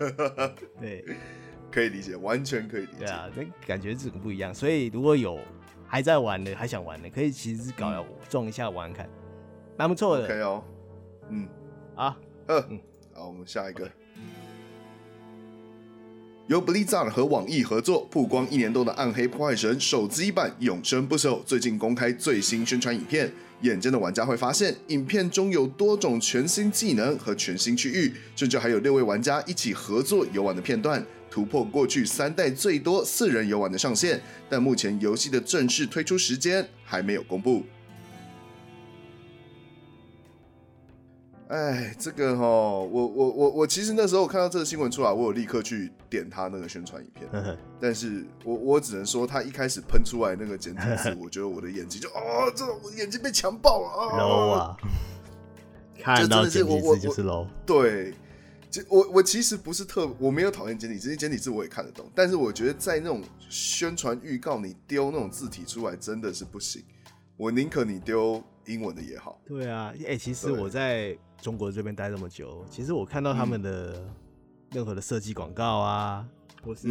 [0.80, 1.04] 对，
[1.70, 3.00] 可以理解，完全可以理解。
[3.00, 5.38] 对啊，那感觉这个不一样，所以如果有
[5.86, 9.06] 还在玩的，还想玩的，可以其实搞要撞一下玩看，
[9.80, 10.26] 蛮不错的。
[10.26, 10.62] 可以哦。
[11.30, 11.48] 嗯，
[11.96, 12.14] 啊，
[12.48, 12.78] 嗯，
[13.14, 13.90] 好，我们下一个。
[16.48, 23.32] 由 Blizzard 和网易合作曝光一年多的《暗黑破坏神》手机版永生不朽，最近公开最新宣传影片。
[23.62, 34.20] 眼尖的玩家会发现，影片中有多种全新技能和全新区域，甚至还有六位玩家一起合作游玩的片段，突破过去三代最多四人游玩的上限。
[34.46, 37.64] 但目前游戏的正式推出时间还没有公布。
[41.50, 54.76] 哎，这个哈，我我我我其实那时候看到这个新闻出来，我有立刻去点他那个宣传影片，但是我我只能说，他一开始喷出来那个简体字，我觉得我的眼睛就哦，这种我的眼睛被强暴了啊，low 啊，
[56.00, 57.48] 看到简体字就是 low。
[57.66, 58.14] 对，
[58.70, 66.84] 就我我其实不是特，我没有讨厌简体字，简体字我也看得懂，但是我觉得在那种宣传预告你丢那种字体出来真的是不行，
[67.36, 69.40] 我宁可你丢英文的也好。
[69.44, 71.18] 对啊，哎、欸，其实我在。
[71.40, 74.06] 中国这边待这么久，其实我看到他们的
[74.72, 76.28] 任何的设计广告啊，
[76.62, 76.82] 或是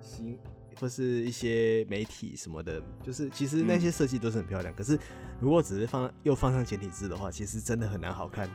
[0.00, 0.38] 新
[0.80, 4.72] 或是一些媒体什么的，就是其实那些设计都是很漂亮。
[4.72, 4.98] 嗯、可是
[5.38, 8.48] 如果只是放又放上简体字的话，其实真的很难好看，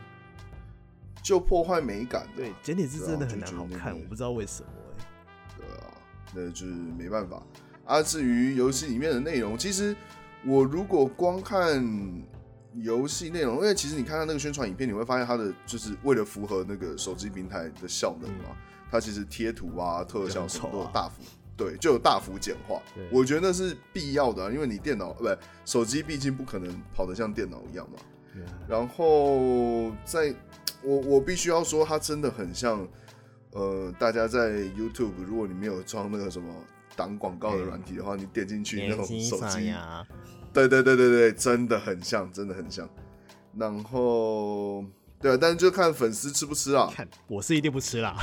[1.22, 2.28] 就破坏美感。
[2.36, 5.06] 对，简体字真的很难好看，我不知道为什么哎、欸。
[5.56, 5.94] 对啊，
[6.34, 7.42] 那就是没办法。
[7.86, 9.96] 啊，至于游戏里面的内容，其实
[10.44, 11.82] 我如果光看
[12.82, 18.56] 游戏内容，因为其实你看他那个宣传影片，你会发现它的就是为了符合那个手机平台的效能嘛，
[18.90, 21.22] 它、嗯、其实贴图啊、特效什么都有大幅。
[21.56, 25.26] 对，就有大幅简化，我觉得那是必要的、啊，因为你电脑不
[25.64, 27.98] 手机，毕竟不可能跑得像电脑一样嘛。
[28.68, 30.32] 然后在，
[30.80, 32.86] 我我必须要说，它真的很像，
[33.50, 36.48] 呃，大家在 YouTube，如果你没有装那个什么
[36.98, 39.72] 挡广告的软体的话，你点进去那种手机，
[40.52, 42.88] 对对对对对，真的很像，真的很像。
[43.56, 44.84] 然后，
[45.20, 46.90] 对啊，但是就看粉丝吃不吃啊。
[46.92, 48.16] 看，我是一定不吃啦。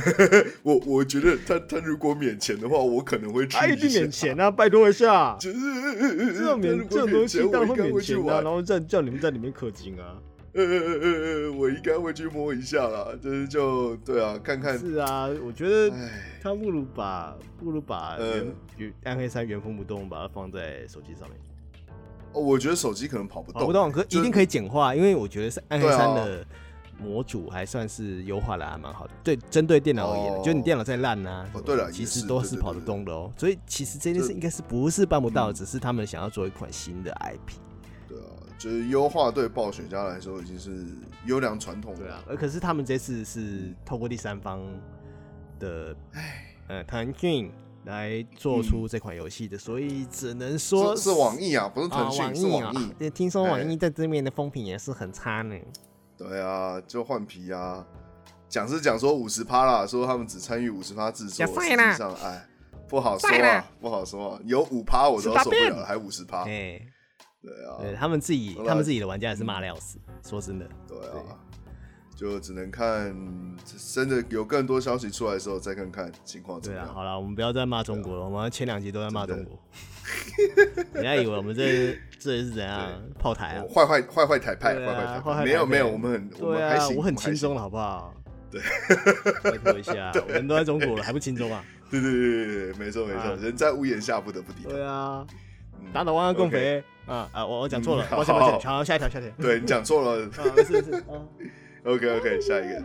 [0.62, 3.56] 我我觉得他他如果免钱的话，我可能会去。
[3.56, 4.50] 他一定免钱啊！
[4.50, 5.58] 拜托一下，就是
[6.34, 10.18] 这种免这种东西当然会免钱啊，然后再叫你们在里面氪金啊。
[10.54, 11.10] 呃呃呃
[11.46, 14.78] 呃，我应该会去摸一下啦，就是就对啊，看看。
[14.78, 15.94] 是啊，我觉得
[16.42, 21.38] 他不如把不如把原原暗黑三原封不动把它放在手机上面。
[22.32, 26.44] 哦，我觉得手机可能跑不动，跑不动，可一定可以简化，因为我觉得是暗黑三的。
[26.98, 33.32] 模组还算是优化的还蛮好的，对，针对电脑而言，就你电脑再烂啊，对了，其实都是跑得动的哦。
[33.36, 37.54] 所以其实这件事应该是不是办不到，只是他们想要做一款新的 IP。
[38.70, 40.86] 是优化对暴雪家来说已经是
[41.26, 41.98] 优良传统了。
[41.98, 44.60] 对啊，而可是他们这次是透过第三方
[45.58, 45.96] 的，
[46.68, 47.50] 呃，腾讯
[47.86, 52.92] 来做出这款游戏的，所以只能说是网易啊，不是腾讯，是网易。
[52.92, 55.56] 对，听说网易在这边的风评也是很差呢。
[56.16, 57.84] 对啊，就换皮啊，
[58.48, 62.46] 讲是讲说五十趴啦，说他们只参与五十趴制作，实际上哎，
[62.88, 66.80] 不好说啊，不好说啊，有五趴我都受不了，还五十趴，哎，
[67.42, 71.36] 对啊，对他们自己，他们自己的玩家也是骂的要死，说真的，对啊，
[72.14, 73.14] 就只能看
[73.92, 76.86] 真的有更多消息出来的时候再看看情况怎么样。
[76.86, 79.58] 对啊，好了，我们不要再骂中国了，我们前两集都在骂中国，
[80.94, 81.98] 人家 以为我们这。
[82.22, 83.64] 这是怎样炮台啊？
[83.74, 85.44] 坏坏坏坏台派，坏坏台派。
[85.44, 88.14] 没有没有，我们很我们还行，我很轻松了，好不好？
[88.48, 88.60] 对，
[89.42, 91.64] 拜托一下， 我们都在中国了，还不轻松啊？
[91.90, 94.70] 对对对对对，没错没错，人在屋檐下不得不低头。
[94.70, 95.26] 对啊，
[95.92, 97.44] 打倒万恶共匪啊啊！
[97.46, 99.30] 我我讲错了，抱歉抱歉，好，下一条下一条。
[99.40, 100.30] 对你讲错了，
[100.64, 101.04] 是是是
[101.84, 102.82] ，OK OK，下一个。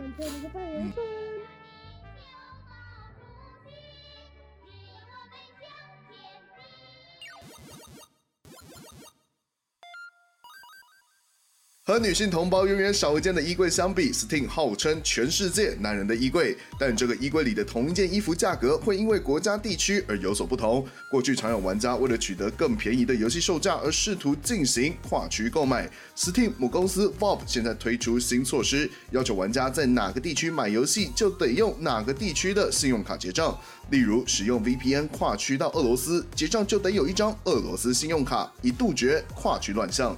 [11.88, 16.54] 和女性同胞永远少一件的衣柜相比，Steam 号称全世界男人的衣柜。
[16.78, 20.86] 但这个衣柜里的同一件衣服价格会因为国家地区而有所不同。
[21.10, 25.90] 过去常有玩家为了取得更便宜的游戏售价而试图进行跨区购买。
[26.14, 33.58] Steam 母公司 Valve 现在推出新措施，要求玩家在哪个地区买游戏就得用哪个地区的信用卡结账。
[33.90, 40.14] 例如，使用 VPN 跨区到俄罗斯结账就得有一张俄罗斯信用卡，以杜绝跨区乱象。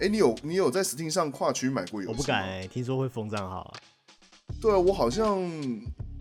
[0.00, 2.14] 哎、欸，你有你有在 Steam 上跨区买过游戏吗？
[2.16, 3.72] 我不敢哎、欸，听说会封账号啊。
[4.58, 5.38] 对啊，我好像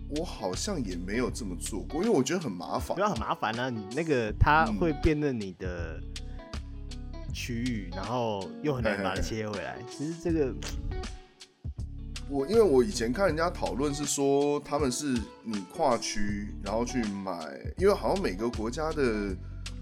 [0.09, 2.93] 我好像也没有这么做过，因为我觉得很麻烦。
[2.93, 5.97] 不要很麻烦啊，你那个它会辨认你的
[7.33, 9.77] 区域，嗯、然后又很难把它切回来。
[9.77, 10.53] 嘿嘿嘿，其实这个，
[12.29, 17.33] 我因为我以前看人家讨论是说，他们是你跨区然后去买，
[17.77, 19.33] 因为好像每个国家的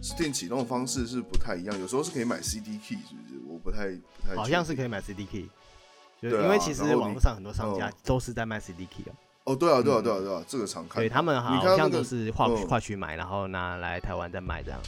[0.04, 3.27] Steam 启动方式是不太一样，有时候是可以买 CD key，是不是？
[3.68, 5.50] 不太，不太好像是可以买 CD key，
[6.22, 9.12] 就因为其实网络上很多商家都是在卖 CD key 的。
[9.44, 11.02] 哦，对啊，对啊，对啊，对啊，这个常看。
[11.02, 14.80] 对他们好像都是跨跨区买，然后拿来台湾再卖这样。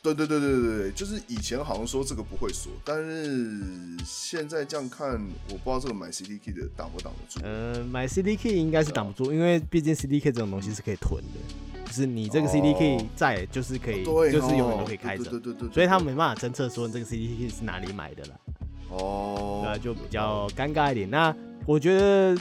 [0.00, 3.62] 对对对对对对，就是以前好像说这个不会锁，但是
[4.04, 5.10] 现在这样看，
[5.50, 7.40] 我不知道这个买 CD key 的挡不挡得住。
[7.44, 11.71] 嗯，买 CD key 应该是挡不住，因为毕竟 CD key 这种东西是可以囤的。
[11.92, 15.24] 就是你这个 CD key 在，就是可以，就是永远都可以开着。
[15.24, 15.68] 对对对。
[15.70, 18.40] 所以他们没办法侦测说你这个 CD key 是哪里买的了。
[18.88, 19.60] 哦。
[19.62, 21.10] 对啊，就比较尴尬一点。
[21.10, 22.34] 那我觉得，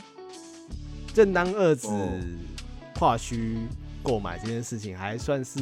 [1.13, 1.89] 正当二子
[2.97, 3.57] 跨区
[4.01, 5.59] 购买这件事情还算是，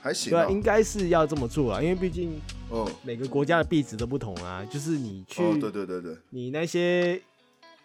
[0.00, 0.30] 还行。
[0.30, 4.66] 对啊，应该是要这么做啊，因为毕竟，哦，每个国家的币值都不同啊。
[4.70, 7.20] 就是你去，对对对对，你那些。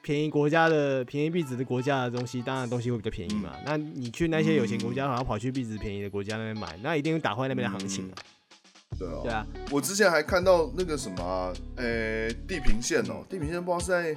[0.07, 3.51] 便宜国家的便宜币值的国家的东西，当然东西会比较便宜嘛。
[3.57, 8.15] 嗯、那你去那些有钱国家，好像跑去币值便宜的国家那边买，那一定会打坏那边的行情啊。
[8.97, 9.45] 对啊，对啊。
[9.69, 14.15] 我之前还看到那个什么、啊，呃、欸，地平线哦、喔，地平线不知道是在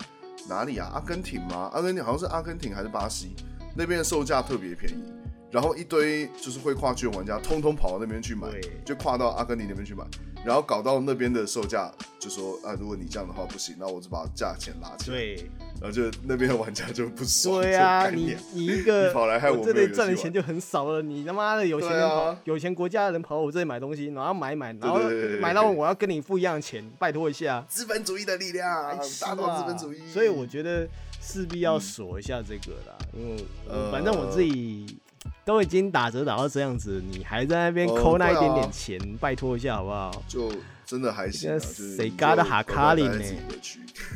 [0.49, 0.89] 哪里啊？
[0.95, 1.69] 阿根廷吗？
[1.75, 3.35] 阿根廷好像是阿根廷还是巴西
[3.75, 5.03] 那边的售价特别便宜。
[5.51, 8.47] 然后一堆就是会跨区的玩家，通通跑到那边去买，
[8.85, 10.05] 就跨到阿根廷那边去买，
[10.45, 15.17] 然后搞到那边的售价就说啊，如果你这样的话不行，那我就把价钱拉起来。
[15.17, 15.51] 对，
[15.81, 17.61] 然后就那边的玩家就不爽。
[17.63, 25.01] 对啊，你你一个你跑来害我，我这里赚的钱就很少了，你他妈的有钱人跑，啊、有钱国家的人跑我这里买东西，然后买买，然后
[25.41, 27.65] 买到我要跟你付一样的钱，拜托一下。
[27.69, 29.99] 资本主义的力量，大到资本主义。
[30.13, 30.87] 所以我觉得
[31.21, 34.99] 势必要锁一下这个啦，嗯、因为反正我自己。
[35.45, 40.23] 都已经打折打到这样子，你还在那边抠那一点点钱，拜托一下好不好？
[40.29, 40.51] 就
[40.91, 41.59] 真的还行、啊。
[41.61, 43.25] 谁嘎的哈卡林呢？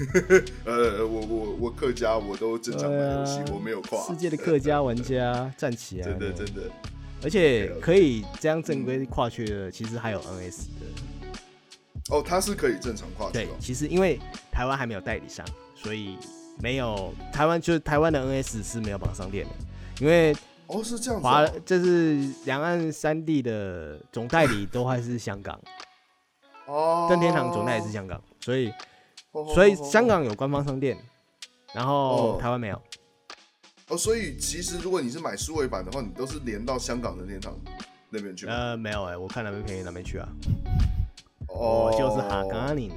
[0.67, 4.05] 呃，我我我客家我都正常玩游戏，我没有跨。
[4.09, 6.09] 世界的客家玩家 站起来！
[6.09, 6.63] 真的真的。
[7.23, 12.11] 而且可以这样正规跨区的，其实还有 NS 的。
[12.11, 13.35] 哦，它是可以正常跨区。
[13.35, 14.19] 对，其实因为
[14.51, 16.19] 台湾还没有代理商，所以
[16.61, 19.53] 没有台湾就是台湾的 NS 是没有绑商店的，
[20.05, 20.35] 因为。
[20.67, 21.25] 哦，是这样子。
[21.25, 25.61] 华，就是两岸三地的总代理都还是香港。
[26.67, 27.07] 哦。
[27.11, 28.73] 任天堂总代理是香港，所以，
[29.55, 30.97] 所以香港有官方商店，
[31.73, 32.81] 然后台湾没有。
[33.89, 37.55] 哦，所以其实如果你是买数位版的话，你都是连到香港任天堂
[38.11, 38.47] 那边去。
[38.47, 40.29] 呃，没有哎，我看哪边便宜哪边去啊。
[41.49, 41.91] 哦。
[41.91, 42.91] 我就是哈嘎林。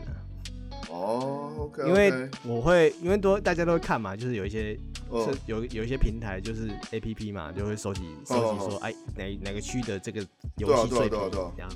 [0.89, 1.83] 哦，OK。
[1.87, 4.77] 因为我会，因为多大家都会看嘛，就是有一些。
[5.09, 10.19] 是有有一些平台就是 A P P 嘛，就会收集收集说，哎，哪哪个区的这个
[10.57, 11.69] 游戏最便宜这样，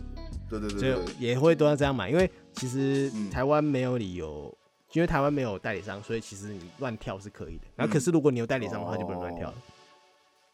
[0.59, 4.55] 对对对，就也会都要这样买，因为其实台湾没有理由，
[4.93, 7.63] 因为台湾没有代理商，所以其实你乱跳是可以的。
[7.75, 9.55] 然后可是如果你有代理商的话，就不能乱跳了，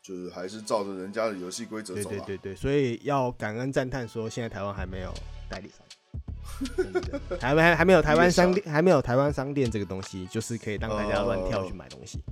[0.01, 2.09] 就是还是照着人家的游戏规则走。
[2.09, 5.13] 对对对对，所以要感恩赞叹说，现在台湾还没有
[5.49, 12.23] 代理商， 还没还没有台湾商店，还没有台湾商店这个东西，就是可以让大家乱跳去买东西。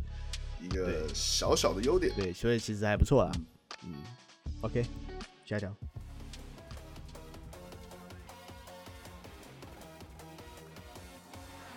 [0.61, 3.31] 一个小小的优点，对，所以其实还不错啊。
[3.83, 3.93] 嗯
[4.61, 4.83] ，OK，
[5.45, 5.71] 下一条。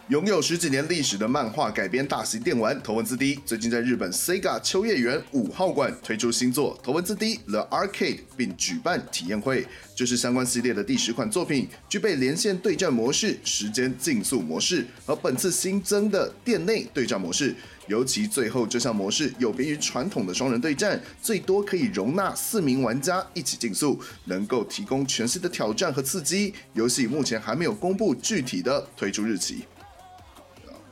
[0.09, 9.66] 拥有十几年历史的漫画改编大型电玩《头文字 D》，最近在日本 Sega 秋叶原五号馆推出新作《头文字 D The Arcade》，并举办体验会。
[9.94, 17.55] 这是相关系列的第十款作品，具备连线对战模式、时间竞速模式和本次新增的店内对战模式。
[17.87, 26.55] 尤其最后这项模式有别于传统的双人对战，最多可以容纳四名玩家一起竞速，能够提供全新的挑战和刺激。
[26.73, 29.64] 游戏目前还没有公布具体的推出日期。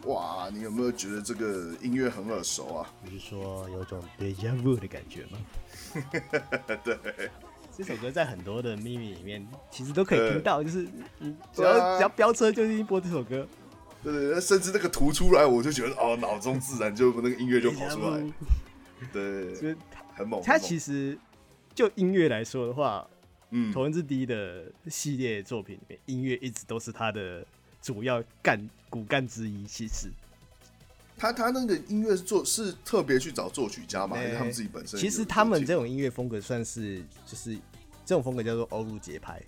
[0.07, 2.93] 哇，你有没有觉得这个音乐很耳熟啊？
[3.03, 5.39] 你是说有种 Deja Vu 的感觉吗？
[6.85, 6.99] 对，
[7.77, 10.87] 这首歌在很多的秘密里面其实都可以听到，就是
[11.19, 13.47] 你只要、啊、只要飙车就一播这首歌。
[14.05, 18.23] 对对对，甚至那个图出来，我就觉得哦，脑中自然就那个音乐就跑出来。
[19.13, 19.77] 对，就是
[20.15, 20.41] 很猛。
[20.45, 21.19] 它其实
[21.75, 23.05] 就音乐来说的话，
[23.51, 27.45] 嗯，《头文字 D》的系列作品里面，音乐一直都是它的
[27.87, 29.65] 主要干骨干之一。
[29.65, 30.11] 其实，
[31.17, 34.99] 他他那个音乐是做是特别去找作曲家嘛，还是他们自己本身？
[34.99, 37.55] 其实他们这种音乐风格算是就是
[38.05, 39.41] 这种风格叫做欧陆节拍。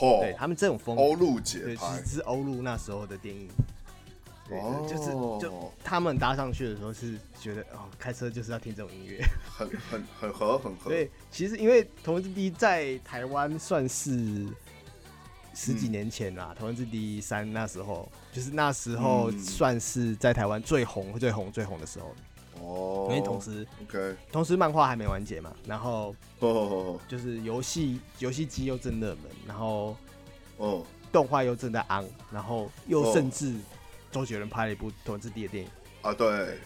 [0.00, 3.48] Oh, 对他们这种风欧陆节拍，其实是欧陆那时候的电影，
[4.48, 4.88] 对，oh.
[4.88, 5.10] 就是
[5.40, 10.90] 就他们搭上去的时候是觉得哦，开车就是要听这种音乐，很很很合很合。
[10.90, 14.46] 对，其实因为《头文字 D》在台湾算是
[15.56, 22.14] 十几年前啦，嗯《头文字 D 三》那时候就是那时候算是在台湾最红、最红、最红的时候。
[22.60, 29.96] 哦，因为同时，OK，同时漫画还没完结嘛，然后哦，就是游戏游戏机又正热门，然后
[30.58, 33.54] 哦，动画又正在昂，然后又甚至
[34.10, 35.70] 周杰伦拍了一部《头文字 D》的电影。
[36.02, 36.58] 啊，对。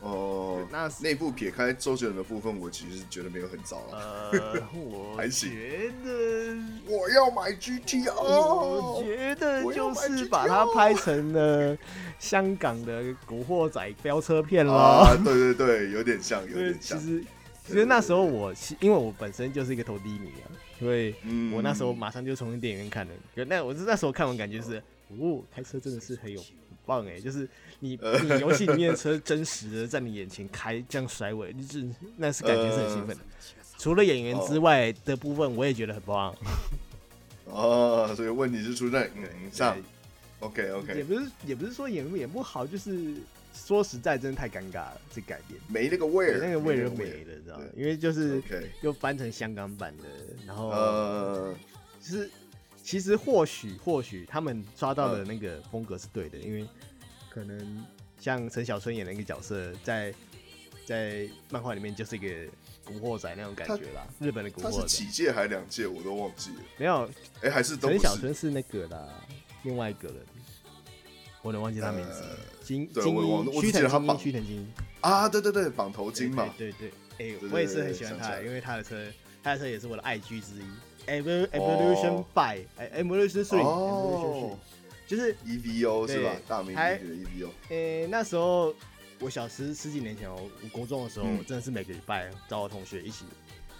[0.00, 4.30] 哦，那内部撇开周杰伦的部分，我其实觉得没有很糟了。
[4.32, 5.50] 呃，我 还行。
[5.50, 6.56] 觉得
[6.86, 11.76] 我要买 GTR，我觉得就是把它拍成了
[12.18, 14.72] 香港的古惑仔飙车片了。
[14.72, 16.96] 啊，对对对，有点像，有点像。
[16.98, 17.24] 其实，
[17.66, 20.46] 其实那时候我，因为我本身就是一个投低迷啊，
[20.78, 21.12] 所以
[21.52, 23.12] 我那时候马上就冲进电影院看了。
[23.46, 26.40] 那我是那时候看完感觉是，哦，开车真的是很有。
[26.88, 27.46] 棒哎，就是
[27.80, 31.86] 你你游戏里面的车真实的在你眼前开这样甩尾，就是
[32.16, 33.22] 那是感觉是很兴奋的。
[33.76, 36.34] 除了演员之外的部分，我也觉得很棒。
[37.44, 39.76] 哦，所以问题是出在演员上。
[40.40, 43.14] OK OK，也不是也不是说演不演不好，就是
[43.52, 47.64] 说实在真的太尴尬了，这改编没那个味儿，那个味儿没了，知道吗？
[47.76, 48.42] 因为就是
[48.80, 50.04] 又翻成香港版的，
[50.46, 51.54] 然后呃，
[52.00, 52.30] 就是。
[52.88, 56.66] 其实或许或许他们抓到的那个风格是对的，因为
[57.28, 57.84] 可能
[58.18, 60.14] 像陈小春演的那个角色，在
[60.86, 62.50] 在漫画里面就是一个
[62.86, 64.70] 古惑仔那种感觉啦，日本的古惑仔。
[64.70, 66.62] 他是几届还两届，我都忘记了。
[66.78, 67.04] 没有，
[67.42, 69.06] 哎、欸，还是陈小春是那个啦，
[69.64, 70.16] 另外一个人，
[71.42, 72.22] 我能忘记他名字。
[72.64, 74.66] 金金一，须藤金一，须藤金一
[75.02, 79.12] 啊，对对对，绑头巾嘛，对对对，哎，我也是很喜欢他，因为他的车，
[79.42, 80.64] 他的车也是我的爱车之一。
[81.08, 84.56] Evolution Five，哎，Evolution Three，
[85.06, 86.36] 就是 EVO 是吧？
[86.46, 87.50] 大名鼎鼎的 EVO。
[87.70, 88.74] 哎，那时候
[89.20, 93.24] 我小十十几年前哦，我国中的时候，我真的是每个礼拜找我同学一起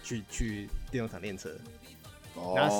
[0.03, 1.55] 去去电动厂练车。
[2.55, 2.79] 那是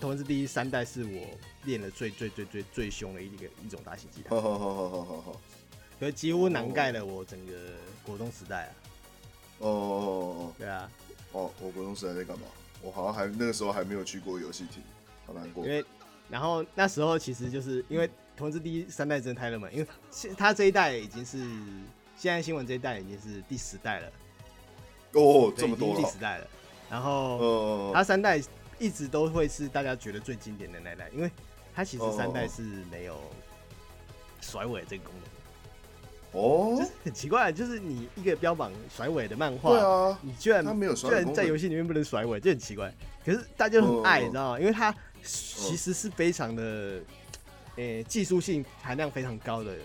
[0.00, 1.26] 头文字 D 三代，是我
[1.64, 4.30] 练的最最最最最凶的一个一种大型机台。
[6.00, 7.52] 可几乎囊盖了我整个
[8.04, 8.72] 国中时代啊！
[9.58, 10.90] 哦哦哦哦，对啊，
[11.32, 12.46] 哦，我国中时代在干嘛？
[12.84, 14.82] 我好像还那个时候还没有去过游戏厅，
[15.26, 15.64] 好难过。
[15.64, 15.82] 因为
[16.28, 21.38] 然后那时候其实就是因为同志第一三代真的太热门，因为现他这一代已经是
[22.16, 24.12] 现在新闻这一代已经是第十代了。
[25.12, 26.46] 哦，这么多第十代了。
[26.90, 28.38] 然后他三代
[28.78, 31.30] 一直都会是大家觉得最经典的那一代，因为
[31.74, 33.18] 他其实三代是没有
[34.40, 35.43] 甩尾这个功能。
[36.34, 42.92] 哦，就是很奇怪，就是你一个标榜甩尾的漫画，对啊，你居然他没有甩，居然在游戏里面不能甩尾，就很奇怪。
[43.24, 44.60] 可是大家都很爱，你知道吗？
[44.60, 47.00] 因为它其实是非常的，
[47.76, 49.76] 诶，技术性含量非常高的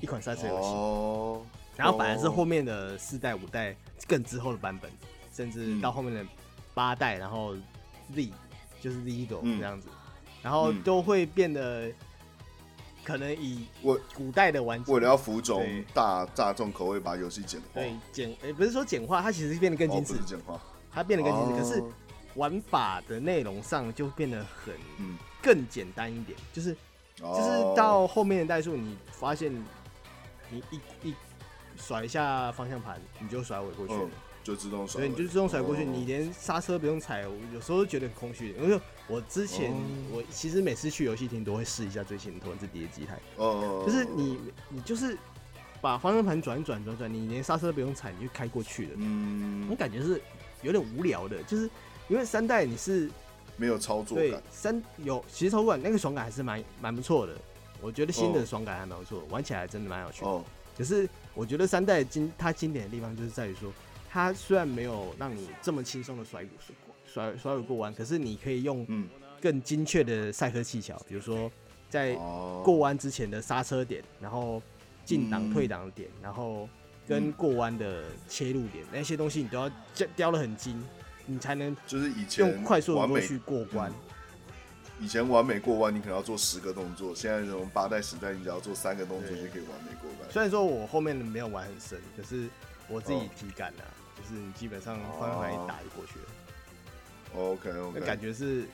[0.00, 0.68] 一款赛车游戏。
[0.68, 1.42] 哦。
[1.76, 3.74] 然后反而是后面的四代、五代
[4.08, 4.90] 更之后的版本，
[5.32, 6.26] 甚至到后面的
[6.74, 7.54] 八代，然后
[8.12, 8.30] Z
[8.80, 9.88] 就是 Legal 这样子，
[10.42, 11.88] 然后都会变得。
[13.04, 17.66] 可能以我古代的玩家为了要服众大大众口味，把游戏简化。
[17.74, 20.14] 对，简诶、欸，不是说简化，它其实是变得更精致。
[20.24, 21.84] 简化，它变得更精致，可是
[22.34, 24.74] 玩法的内容上就变得很
[25.42, 26.38] 更简单一点。
[26.52, 26.74] 就是
[27.18, 29.54] 就是到后面的代数，你发现
[30.50, 31.14] 你一一
[31.76, 34.08] 甩一下方向盘，你就甩尾过去了。
[34.44, 38.54] 就自动甩，对，你就自动甩过去，你连刹车不用踩，我有时候都觉得很空虚。
[38.60, 38.78] 因为
[39.08, 39.72] 我之前
[40.12, 44.38] 我其实每次去游戏厅都会试一下最新的头文字 D 的机台，哦，就是你
[44.68, 45.16] 你就是
[45.80, 48.90] 把方向盘转转转转，你连刹车都不用踩，你就开过去了。
[48.96, 50.20] 嗯，我感觉是
[50.60, 51.68] 有点无聊的，就是
[52.08, 53.10] 因为三代你是
[53.56, 57.34] 没有操作感，三有其实操作感那个爽感还是蛮蛮不错的，
[57.80, 60.28] 我觉得新的爽感还蛮不错，玩起来真的蛮有趣的。
[60.28, 60.44] 哦，
[60.76, 63.72] 可是我觉得三代经它经典的地方就是在于说。
[64.14, 66.50] 它虽然没有让你这么轻松的甩骨
[67.04, 68.86] 甩甩尾过弯，可是你可以用
[69.40, 71.50] 更精确的赛车技巧，比如说
[71.90, 72.14] 在
[72.62, 74.62] 过弯之前的刹车点，然后
[75.04, 76.68] 进档退档的点，然后
[77.08, 79.68] 跟过弯的切入点，那些东西你都要
[80.14, 80.80] 雕的很精，
[81.26, 83.92] 你才能就是以前用快速的过去过关。
[85.00, 90.30] 以前完美过弯你可能要做十个动作，现在这种八代十代你只要做三个动作就可以完美过关。
[90.30, 92.48] 虽然说我后面没有玩很深，可是
[92.86, 93.82] 我自己体感啊。
[94.24, 96.24] 就是你基本上方向盘一打就过去了。
[97.36, 98.64] OK OK，那感觉是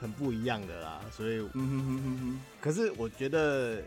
[0.00, 1.00] 很不一样的啦。
[1.12, 2.40] 所以，嗯哼哼哼哼。
[2.60, 3.80] 可是我觉得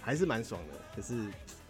[0.00, 0.74] 还是蛮爽的。
[0.94, 1.14] 可是，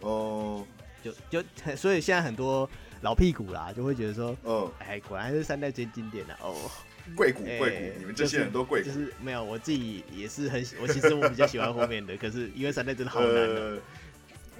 [0.01, 0.65] 哦，
[1.03, 2.69] 就就所以现在很多
[3.01, 6.55] 老屁股啦，就会觉得说，嗯，哎，果然是三代最经典的哦。
[7.15, 8.87] 贵骨贵骨，你们这些人都贵骨。
[8.87, 12.15] 就是没有，我自己也是很，我其实我比较喜欢后面的。
[12.15, 13.79] 可是因为三代真的好难的。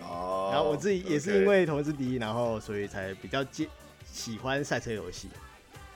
[0.02, 0.50] 哦。
[0.52, 3.68] 然后我自己也是因为头文字 D，然后所以才比较接。
[4.18, 5.30] 喜欢赛车游戏，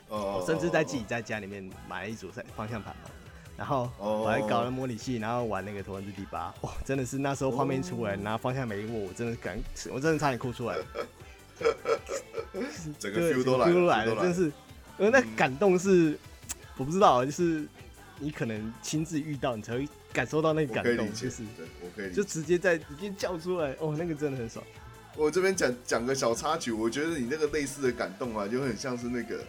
[0.08, 3.10] 我甚至在自己在家里面买了一组赛方向盘嘛，
[3.58, 6.54] 然后我还搞了模拟器，然后玩那个头文字 D 八。
[6.62, 9.60] 哇，真的是那时候画面出来，然后方向盘一握，我真的感，
[9.92, 10.78] 我真的差点哭出来。
[10.78, 10.86] 了，
[13.00, 13.58] 整个 feel 都
[13.88, 14.44] 来了，真的是，
[15.00, 16.16] 因为那感动是
[16.78, 17.66] 我不知道，就是
[18.20, 21.44] 你可能亲自遇到，你才会感受到那个感动，就是，
[21.82, 24.64] 我可以，就直接在直接叫出来，哦，那个真的很爽。
[25.16, 29.40] 我这边讲讲个小插曲，我觉得你那个类似的感动啊，就很像是那个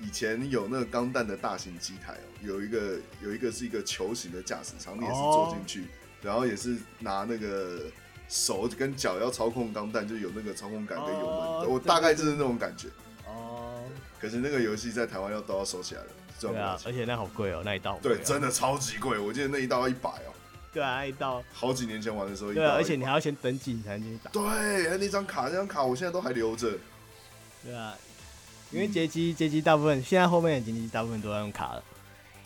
[0.00, 5.88] 以前有那个钢弹的大型机台哦，有一个有一个是一个球形的驾驶舱，你也是坐进去，
[6.22, 7.82] 然后也是拿那个
[8.28, 11.26] 手跟脚要操控钢弹，就有那个操控杆跟油
[11.60, 12.88] 门，我大概就是那种感觉。
[13.26, 13.82] 哦。
[14.18, 16.06] 可是那个游戏在台湾要都要收起来了，
[16.40, 17.98] 对啊，而且那好贵哦，那一道。
[18.02, 20.32] 对，真的超级贵，我记得那一道要一百哦。
[20.76, 24.30] 对啊，一道好几年前玩的时候，对啊，而且你还要先登记你才能进去打。
[24.30, 26.70] 对，那张卡，那张卡我现在都还留着。
[27.64, 27.94] 对啊，
[28.70, 31.82] 因为街机街机大部分现在后面的街机大部分都要用卡了。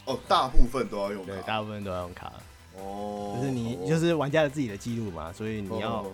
[0.04, 1.32] 哦，大部分都要用卡。
[1.32, 2.32] 对，大部分都要用卡。
[2.76, 3.36] 哦。
[3.36, 6.06] 就是你就是玩家的自己的记录嘛，所以你要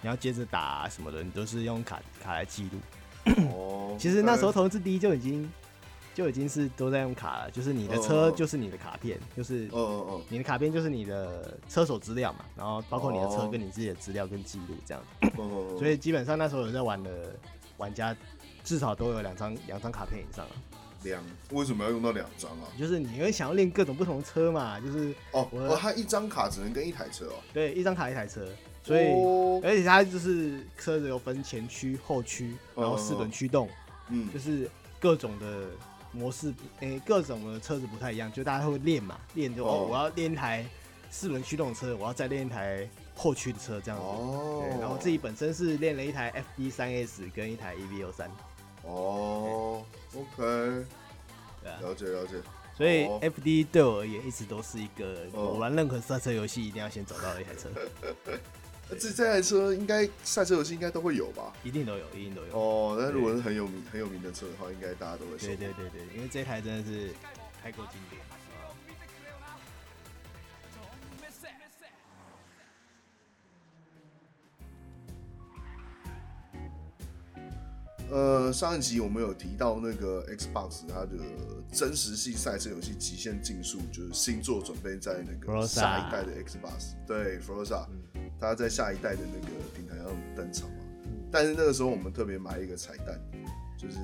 [0.00, 3.36] 你要接着打什么的，你都是用卡卡来记录。
[3.52, 3.96] 哦。
[3.96, 5.48] 其实那时候投资第一就已经。
[6.14, 15.02] 就已经是都在用卡了，就是你的车就是你的卡片，就是哦哦你的卡片就是你的车手资料嘛，然后包括你的车跟你自己的资料跟记录这样。
[15.20, 17.34] 子，所以基本上那时候有在玩的
[17.76, 18.14] 玩家
[18.64, 20.52] 至少都有两张两张卡片以上啊。
[21.02, 22.68] 两为什么要用到两张啊？
[22.78, 27.36] 就是你会想要练各种不同的车嘛，就是哦哦，他一张卡只能跟一台车哦。
[27.54, 28.46] 对，一张卡一台车，
[28.82, 33.66] 所以、哦、而且它就是车子有分前驱、后驱，然后四轮驱动，
[34.10, 35.68] 嗯，就是各种的
[36.12, 40.64] 模式，诶、欸，各种的车子不太一样，就大家会练嘛，练就哦，我要练一台
[41.10, 44.06] 四轮驱动车，我要再练一台后驱的车这样子。
[44.06, 48.30] 哦，对，然后自己本身是练了一台 FD 三 S 跟一台 EVO 三。
[48.82, 49.84] 哦、
[50.38, 50.42] 啊，
[51.80, 52.34] 了解了解。
[52.76, 57.68] 所以 FD 对我而言一直都是一个我玩任何赛车游戏一定要先找到的一台车。
[58.98, 61.52] 这这台车应该赛车游戏应该都会有吧？
[61.62, 62.58] 一定都有，一定都有。
[62.58, 65.36] 哦，那如果是很有名很有名的车的话，应该大家都会。
[65.38, 67.10] 对对对对，因为这台真的是
[67.62, 68.20] 太过经典。
[78.10, 81.16] 呃，上一集我们有提到那个 Xbox 它的
[81.72, 87.86] 真实系赛车游戏《极限竞速》，就是新作准备在那个下一代的 Xbox，对，Forza，
[88.40, 90.84] 它在下一代的那个平台上登场嘛。
[91.30, 93.16] 但是那个时候我们特别买一个彩蛋，
[93.78, 93.98] 就是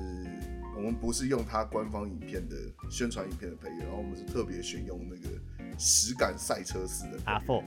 [0.77, 2.55] 我们不是用它官方影片的
[2.89, 5.35] 宣传影片的配乐，然后我们是特别选用那个
[5.77, 7.61] 实感赛车式的 R4。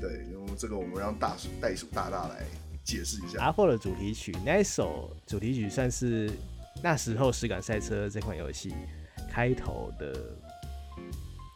[0.00, 2.44] 对，然后这个我们让大袋鼠大大来。
[2.84, 6.30] 解释一下，R4 的主题曲那一首主题曲算是
[6.82, 8.74] 那时候实感赛车这款游戏
[9.30, 10.12] 开头的，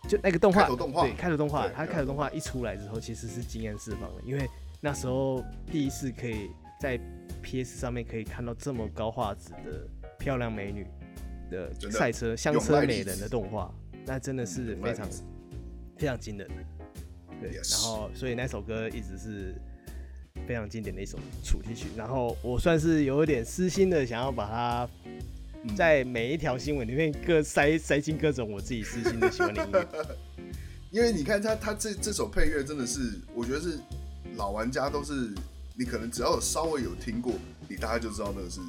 [0.09, 4.49] 就那个动画，对，开头动画，它开头动画一出来之后，其实是惊艳四方的，因为
[4.81, 6.49] 那时候第一次可以
[6.81, 6.99] 在
[7.43, 10.87] PS 上面可以看到这么高画质的漂亮美女
[11.51, 13.75] 的赛车香车美人的动画，
[14.05, 15.09] 那真的是非常
[15.97, 16.47] 非常惊人。
[16.49, 16.55] 的，
[17.41, 19.55] 对，然后所以那首歌一直是。
[20.47, 24.89] 非常经典的一首主题曲，然后我算是有一点私心的，想要把它
[25.75, 29.89] 在每一条新闻里面各塞塞进各种我自己私心的喜欢的音乐。
[30.93, 33.79] 因为你看他他这这首配乐真的是，我觉得是
[34.37, 35.35] 老玩家都是，
[35.75, 37.35] 你可能只要有稍微有听过，
[37.69, 38.61] 你大概就知道那个是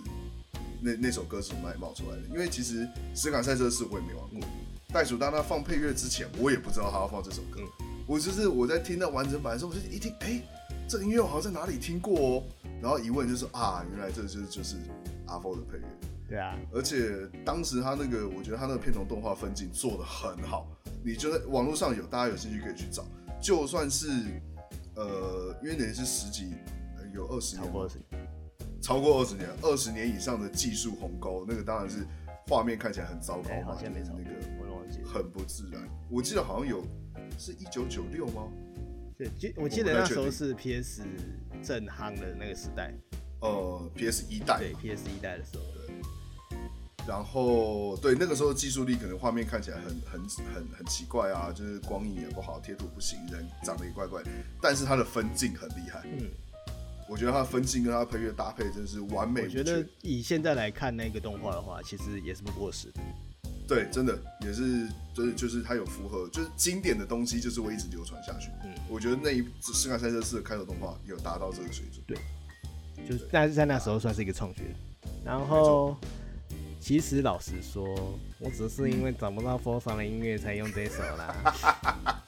[0.81, 2.23] 那那首歌是从哪里冒出来的。
[2.33, 4.39] 因为其实实卡赛车是我也没玩过，
[4.91, 7.61] 袋鼠当他放配乐之前，我也不知道他要放这首歌。
[8.07, 10.43] 我就是我在听到完整版的时候，我就一听，哎、欸。
[10.87, 12.43] 这音乐我好像在哪里听过哦，
[12.81, 14.77] 然后一问就是啊，原来这就是就是
[15.27, 15.83] R4 的配乐。
[16.29, 20.67] 对啊，而且当时他那个，我觉得他那个片头动画分镜做的很好，
[21.03, 23.03] 你就在网络上有，大家有兴趣可以去找。
[23.41, 24.07] 就算是
[24.95, 26.53] 呃，因为那是十几，
[27.13, 28.27] 有二十年，超过二十年，
[28.81, 32.05] 超过二十年，二十年以上的技术鸿沟，那个当然是
[32.47, 35.81] 画面看起来很糟糕嘛，就是那个很不自然。
[36.09, 36.81] 我记得好像有
[37.37, 38.47] 是一九九六吗？
[39.17, 41.01] 对，记我记得那时候是 PS
[41.63, 42.93] 正夯的那个时代，
[43.41, 45.95] 呃，PS 一代，对，PS 一代的时候，对。
[47.07, 50.21] 然后，对，那个时候技术力可能画面看起来很很
[50.53, 54.21] 很很奇怪啊，就是光影也不好，贴图不行，人长得也怪怪。
[54.61, 56.27] 但是它的分镜很厉害，嗯，
[57.09, 59.43] 我觉得它的分镜跟它配乐搭配真是完美。
[59.43, 63.01] 我觉得以现在来看那个动画的话，其实也是不过时的。
[63.67, 68.49] 对，真的也是，就是就是它有符合，就是经典的东西，就是会一直流传下去。
[68.63, 72.01] 嗯，我觉得那一次《实感赛车四》的开头动画有达到这个水准。
[72.07, 72.17] 对，
[73.07, 74.73] 就是但是在那时候算是一个创举。
[75.25, 75.97] 然后，
[76.79, 77.85] 其实老实说，
[78.39, 81.35] 我只是因为找不到 Forza 的音乐才用这首啦。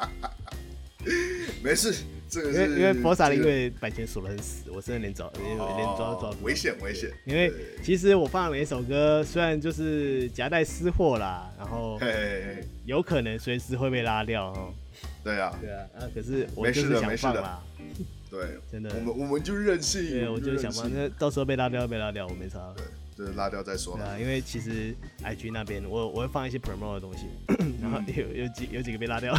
[1.64, 1.93] 没事。
[2.32, 5.57] 这个因为因为 Forza 的音乐版权锁得很死，我真的连找连连
[5.97, 6.45] 抓都抓不。
[6.45, 7.10] 危险危险！
[7.26, 7.51] 因为
[7.84, 11.99] 其实我放的每一首歌，虽然就是夹带私货啦，然后
[12.86, 14.72] 有可能随时会被拉掉哦。
[15.24, 17.64] 对啊，对啊，啊可是我就是想放啦。
[18.30, 18.39] 对，
[18.72, 18.91] 真的。
[18.93, 20.07] 我们我们就任性。
[20.12, 22.60] 对，我就是想放，那到时候被拉掉被拉掉，我没差。
[22.78, 22.86] 对，
[23.18, 23.97] 就是拉掉再说。
[23.97, 24.93] 对啊，因为其实
[25.24, 27.26] IG 那边我我会放一些 promo 的东西，
[27.82, 29.36] 然后有有几有几个被拉掉。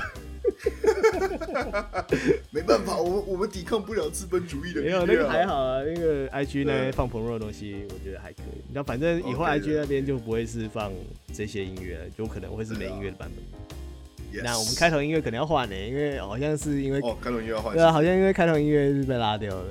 [2.51, 4.83] 没办法，我们我们抵抗不了资本主义的。
[4.83, 8.61] 没有那个还好啊，那个 IG 那边放朋友的东西，我觉得还可以。
[8.73, 10.93] 那反正以后 IG 那边就不会是放
[11.33, 14.45] 这些音乐了，就可能会是没音乐的版本。
[14.45, 17.75] 那我们开头音乐可能要换呢，因为好像是因为哦，开头音乐要换。
[17.75, 19.65] 对啊，好像因为开头音乐是被拉掉了。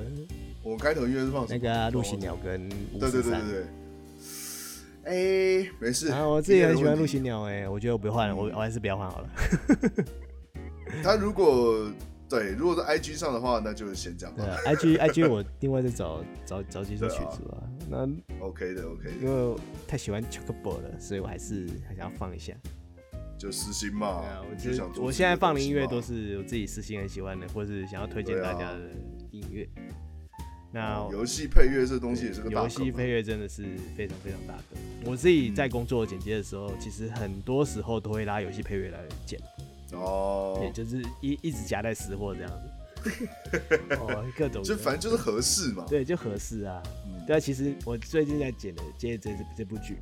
[0.62, 2.68] 我们开头音乐是放那个陆行鸟跟
[2.98, 3.64] 对对对对对。
[5.02, 6.10] 哎，没事。
[6.12, 9.30] 啊，我自己很喜欢陆行鸟哎，我觉得我不换了，我我还是不要换好了。
[11.02, 11.90] 他如果
[12.28, 14.32] 对，如果在 IG 上的话，那就先讲。
[14.36, 17.62] 对，IG IG 我另外再找找找几首曲子吧。
[17.88, 19.10] 那 OK 的 OK 的。
[19.20, 19.56] 因为
[19.88, 22.54] 太喜欢 Chocobo 了，所以我还是还想要放一下。
[23.36, 24.20] 就私心嘛。
[24.20, 28.90] 对啊，我就想我现在放的音乐都是我自己私心很喜欢的，或是想要推荐大家的
[29.32, 29.68] 音乐。
[30.72, 32.62] 那游戏配乐这东西也是个大。
[32.62, 33.64] 游戏配乐真的是
[33.96, 34.78] 非常非常大的。
[35.04, 39.40] 我自己在工作剪接的时候，其实很多时候都会拉游戏配乐来剪。
[39.96, 42.70] 哦，也就是一一直夹带私货这样子。
[43.98, 45.86] 哦，各种就反正就是合适嘛。
[45.88, 46.82] 对，就合适啊。
[47.06, 49.96] 嗯、对啊，其实我最近在剪的接这这部剧，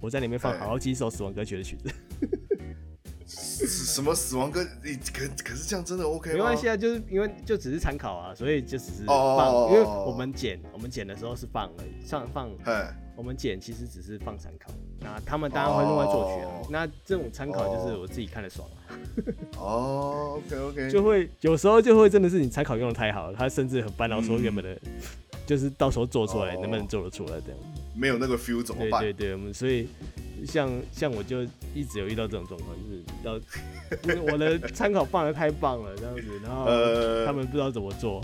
[0.00, 1.90] 我在里面放好几首死亡歌曲的曲子。
[3.26, 4.64] 什么死亡歌？
[4.84, 6.36] 你可可是这样真的 OK 吗？
[6.36, 9.48] 没关系啊，就是因为就只是参考啊，所以就只是放。
[9.52, 12.48] Oh, 因为我们剪我们剪的时候是放了上放。
[13.16, 16.50] 我们剪其实只是放参考，那他们当然会另外作曲啊。
[16.58, 16.66] Oh.
[16.70, 18.78] 那这种参考就是我自己看的爽啊。
[19.58, 24.78] 哦、oh,，OK OK，就会有时候就会真的是你参考用的太好了，他甚至很烦恼说原本的，
[25.46, 27.58] 就是到时候做出来能不能做得出来这样。
[27.94, 29.00] 没有那个 feel 怎么办？
[29.00, 29.88] 对对对，我们所以。
[30.46, 31.42] 像像我就
[31.74, 36.66] 一直有遇到这种状况，就是要我的参考放的太棒了这样子，然后
[37.24, 38.22] 他们不知道怎么做，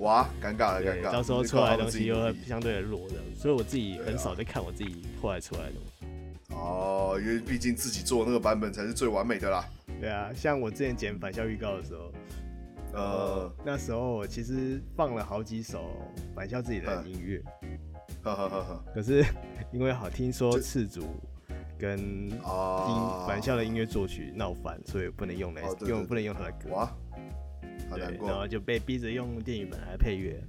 [0.00, 6.54] 哇，尴尬了，尴尬，到时候出来的东西又会相对的弱的，所以我自己很少在看我自己后来出来的东西。
[6.54, 9.64] 哦，因为毕竟自己做的那个版本才是最完美的啦。
[10.00, 12.12] 对啊，像我之前剪返校预告的时候，
[12.92, 15.90] 呃，那时候我其实放了好几首
[16.34, 17.42] 返校自己的音乐。
[18.22, 19.24] 呵呵呵呵，可是
[19.70, 21.02] 因为好听说赤足
[21.78, 22.40] 跟音
[23.26, 26.70] 返校的音乐作曲闹翻，所以不能用来用，不能用他的歌。
[26.70, 26.92] 哇，
[27.90, 28.28] 好难过。
[28.28, 30.42] 然后就被逼着用电影本来配乐。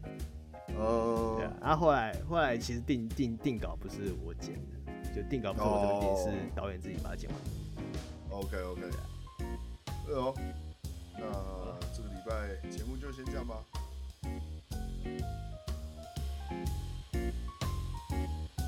[0.77, 1.35] 哦。
[1.37, 7.39] 对啊，然后后来后来其实定定定稿不是我剪的，就定稿不是我这边剪，是导演自己把它剪完。
[8.39, 8.81] OK OK。
[10.05, 10.33] 对哦。
[11.13, 11.21] 那
[11.93, 13.55] 这个礼拜节目就先这样吧。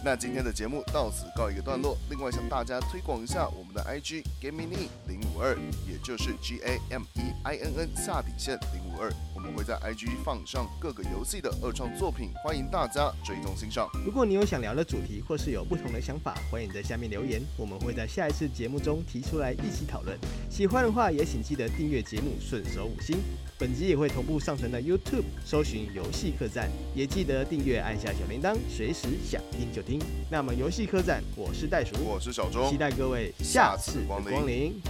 [0.06, 1.98] 那今天的节目到此告一个段落。
[2.10, 9.10] 另外向大家推广一下我们的 IG Gaming 零五二，也就是 G A M E I N N 下底线零五二。
[9.34, 13.88] 我们会在 IG 放上各个游戏的二创作品，欢迎大家追踪欣赏。
[14.06, 20.20] 如果你有想聊的主题，或是有不同的想法，欢迎在下面留言，我们会在下一次节目中提出来一起讨论。
[20.50, 23.18] 喜欢的话，也请记得订阅节目，顺手五星。
[23.64, 30.02] 本集也会同步上传到 YouTube，搜寻游戏客栈，也记得订阅，按下小铃铛，随时想听就听。
[30.30, 34.82] 那么游戏客栈，我是袋鼠，我是小钟，期待各位下次光临。